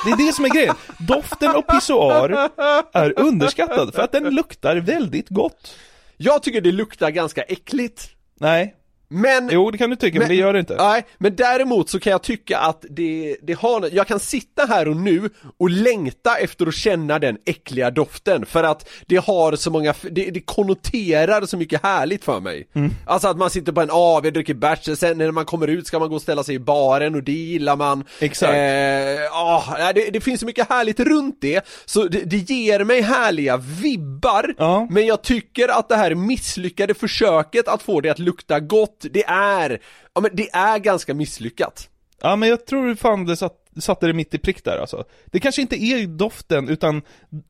[0.06, 0.76] Det är det som är grejen.
[1.00, 2.50] Doften av pissoar
[2.94, 5.76] är underskattad för att den luktar väldigt gott.
[6.18, 8.10] Jag tycker det luktar ganska äckligt.
[8.40, 8.76] Nej.
[9.14, 9.50] Men...
[9.52, 10.76] Jo, det kan du tycka, men, det gör det inte.
[10.76, 14.88] Nej, men däremot så kan jag tycka att det, det har, jag kan sitta här
[14.88, 19.72] och nu och längta efter att känna den äckliga doften för att det har så
[19.72, 22.68] många, det, det konnoterar så mycket härligt för mig.
[22.74, 22.92] Mm.
[23.06, 26.00] Alltså att man sitter på en AW, dricker bärs, sen när man kommer ut ska
[26.00, 28.04] man gå och ställa sig i baren och det gillar man.
[28.20, 28.54] Exakt.
[28.54, 32.84] Eh, ah, nej, det, det finns så mycket härligt runt det, så det, det ger
[32.84, 34.56] mig härliga vibbar,
[34.90, 39.24] men jag tycker att det här misslyckade försöket att få det att lukta gott, det
[39.28, 39.82] är,
[40.14, 41.90] ja men det är ganska misslyckat.
[42.22, 45.04] Ja men jag tror fan det satt, satte det mitt i prick där alltså.
[45.26, 47.02] Det kanske inte är doften, utan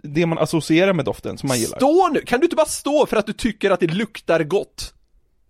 [0.04, 1.78] det man associerar med doften som man gillar.
[1.78, 4.94] Stå nu, kan du inte bara stå för att du tycker att det luktar gott?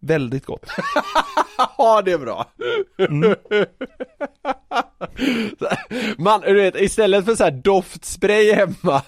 [0.02, 0.66] Väldigt gott.
[1.78, 2.46] Ja, det är bra.
[2.98, 3.36] Mm.
[6.18, 9.02] Man, du vet, istället för så här doftspray hemma,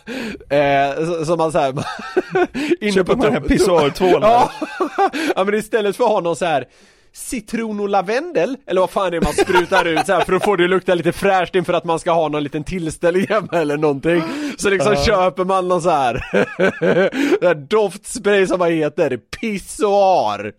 [0.49, 1.73] eh, som man såhär
[2.93, 4.51] Köper man en pissoartvål ja,
[5.35, 6.67] ja, men istället för att ha någon så här
[7.15, 10.43] citron och lavendel, eller vad fan det är man sprutar ut så här för att
[10.43, 13.47] få det att lukta lite fräscht inför att man ska ha någon liten tillställning hemma
[13.51, 14.23] eller någonting.
[14.57, 15.03] Så liksom Ja.
[15.05, 16.23] köper man någon så här,
[17.69, 20.51] doftspray som vad heter, pissoar.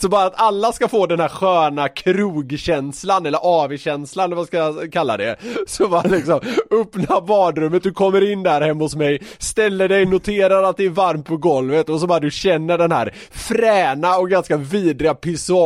[0.00, 4.56] Så bara att alla ska få den här sköna krogkänslan eller AV-känslan eller vad ska
[4.56, 5.36] jag kalla det.
[5.66, 6.40] Så bara liksom
[6.80, 10.90] öppna badrummet, du kommer in där hemma hos mig, ställer dig, noterar att det är
[10.90, 15.14] varmt på golvet och så bara du känner den här fräna och ganska vidriga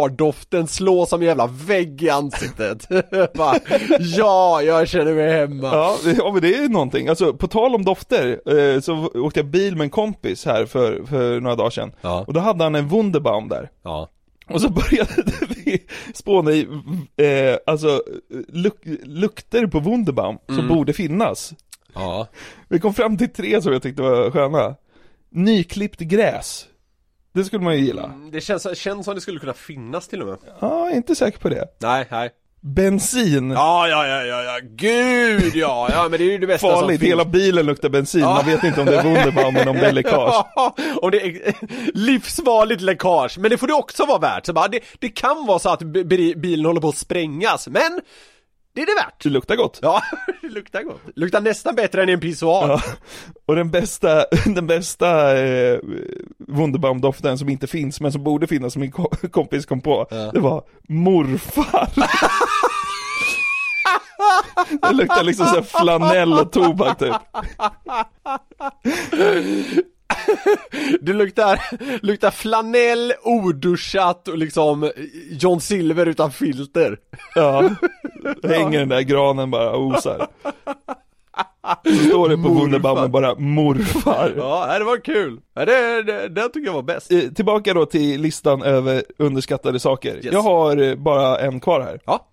[0.08, 2.88] pissoardoften slå som en jävla vägg i ansiktet.
[3.34, 3.56] bara,
[4.00, 5.66] ja, jag känner mig hemma.
[5.72, 7.08] Ja, ja men det är någonting.
[7.08, 8.40] Alltså på tal om dofter,
[8.74, 11.92] eh, så åkte jag bil med en kompis här för, för några dagar sedan.
[12.26, 13.70] Och då hade han en Wunderbaum där.
[13.82, 14.08] Ja.
[14.48, 15.22] Och så började
[15.64, 15.82] vi
[16.14, 16.68] spåna i,
[17.16, 18.02] eh, alltså,
[18.48, 20.68] luk lukter på Wunderbaum som Mm.
[20.68, 21.52] borde finnas.
[21.94, 22.26] Ja.
[22.68, 24.74] Vi kom fram till tre som jag tyckte var sköna.
[25.30, 26.64] Nyklippt gräs.
[27.32, 28.12] Det skulle man ju gilla.
[28.32, 30.38] Det känns, känns som det skulle kunna finnas till och med.
[30.60, 31.64] Ja, inte säker på det.
[31.80, 32.30] Nej, nej.
[32.64, 33.50] Bensin.
[33.50, 36.80] Ja, ja, ja, ja, ja, gud ja, ja men det är ju det bästa som
[36.80, 37.10] Farligt, finns.
[37.10, 38.20] hela bilen luktar bensin.
[38.20, 40.44] Man vet inte om det är Wunderbaum eller om det är läckage.
[40.54, 41.54] Ja, och det är
[41.94, 44.46] livsfarligt läckage, men det får det också vara värt.
[44.46, 45.80] Så bara, det, det kan vara så att
[46.36, 48.00] bilen håller på att sprängas, men
[48.74, 49.22] det är det värt.
[49.22, 49.78] Det luktar gott.
[49.82, 50.02] Ja,
[50.42, 51.00] det luktar gott.
[51.16, 52.68] Luktar nästan bättre än i en pissoar.
[52.68, 52.82] Ja.
[53.46, 55.78] Och den bästa, den bästa eh,
[56.48, 60.40] Wunderbaum-doften som inte finns men som borde finnas som min ko- kompis kom på, det
[60.40, 61.88] var morfar.
[64.88, 67.12] det luktar liksom såhär flanell och tobak typ.
[71.00, 71.60] Det luktar,
[72.06, 74.90] luktar flanell, oduschat och liksom
[75.30, 76.98] John Silver utan filter.
[77.34, 77.70] Ja,
[78.42, 80.26] hänger den där granen bara och osar.
[81.84, 82.48] Så står det på.
[82.48, 84.34] Wunderbaumen bara morfar.
[84.36, 85.40] Ja, det var kul.
[85.54, 87.12] Ja, det, det, det tycker jag var bäst.
[87.12, 90.14] Eh, Tillbaka då till listan över underskattade saker.
[90.16, 90.24] Yes.
[90.32, 92.00] Jag har eh, bara en kvar här.
[92.06, 92.26] Ja.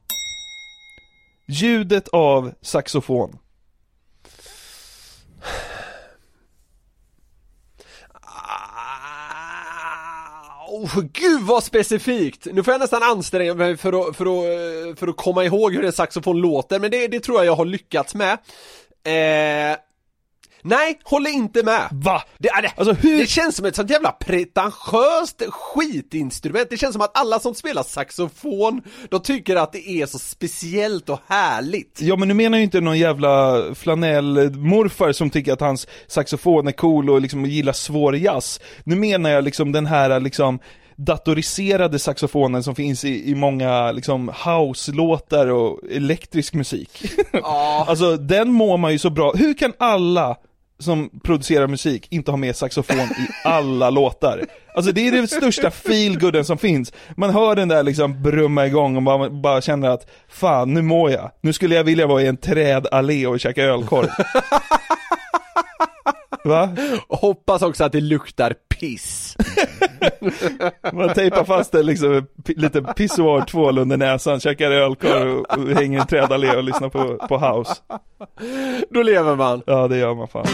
[1.48, 3.38] Ljudet av saxofon.
[10.70, 12.48] Oh, gud vad specifikt!
[12.54, 15.86] Nu får jag nästan anstränga mig för att, för att, för att komma ihåg hur
[15.86, 18.32] en saxofon låter, men det, det tror jag jag har lyckats med.
[19.04, 19.78] Eh,
[20.62, 21.88] nej, håller inte med.
[21.92, 22.24] Va?
[22.38, 23.18] Det, är det, Alltså hur?
[23.18, 26.70] det känns som ett sånt jävla pretentiöst skitinstrument.
[26.70, 31.10] Det känns som att alla som spelar saxofon, de tycker att det är så speciellt
[31.10, 32.02] och härligt.
[32.02, 36.72] Ja men nu menar ju inte någon jävla flanellmorfar som tycker att hans saxofon är
[36.72, 38.60] cool och liksom gillar svår jazz.
[38.84, 40.60] Nu menar jag liksom den här liksom
[40.96, 47.04] datoriserade saxofonen som finns i, i många liksom house-låtar och elektrisk musik.
[47.88, 49.34] alltså den mår man ju så bra.
[49.36, 50.38] Hur kan alla
[50.80, 54.46] som producerar musik inte ha med saxofon i alla låtar?
[54.76, 56.94] Alltså det är den största feelgooden som finns.
[57.18, 61.12] Man hör den där liksom brumma igång och bara, bara känner att fan nu mår
[61.12, 61.32] jag.
[61.42, 64.08] Nu skulle jag vilja vara i en trädallé och käka ölkorv.
[66.44, 66.76] Va?
[67.10, 69.38] Hoppas också att det luktar piss.
[70.94, 76.02] Man tejpar fast det liksom lite pissoartvål under näsan, käkar ölkorv och, och hänger i
[76.02, 77.76] en trädallé och lyssnar på, på house.
[78.90, 79.62] Då lever man.
[79.66, 80.46] Ja det gör man fan.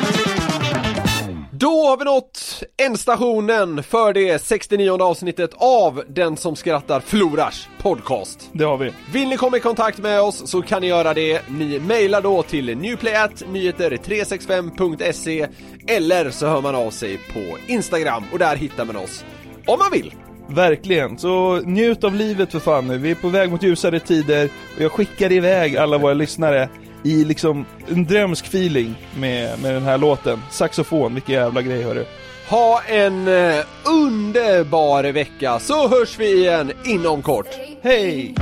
[1.66, 8.50] Då har vi nått ändstationen för det 69 avsnittet av Den som skrattar förlorars podcast.
[8.52, 8.92] Det har vi.
[9.14, 11.42] Vill ni komma i kontakt med oss så kan ni göra det.
[11.50, 15.48] Ni mejlar då till newplayatnyheter365.se
[15.88, 19.26] eller så hör man av sig på Instagram och där hittar man oss
[19.68, 20.14] om man vill.
[20.50, 22.98] Verkligen, så njut av livet för fan nu.
[22.98, 26.70] Vi är på väg mot ljusare tider och jag skickar iväg alla våra lyssnare
[27.06, 30.42] i liksom en drömsk feeling med, med den här låten.
[30.52, 32.06] Saxofon, vilken jävla grej hörru.
[32.50, 37.48] Ha en eh, underbar vecka så hörs vi igen inom kort.
[37.82, 38.36] Hej!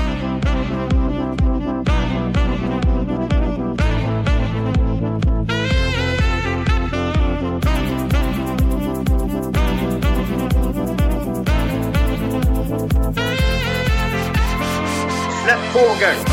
[15.43, 16.33] Släpp fågeln!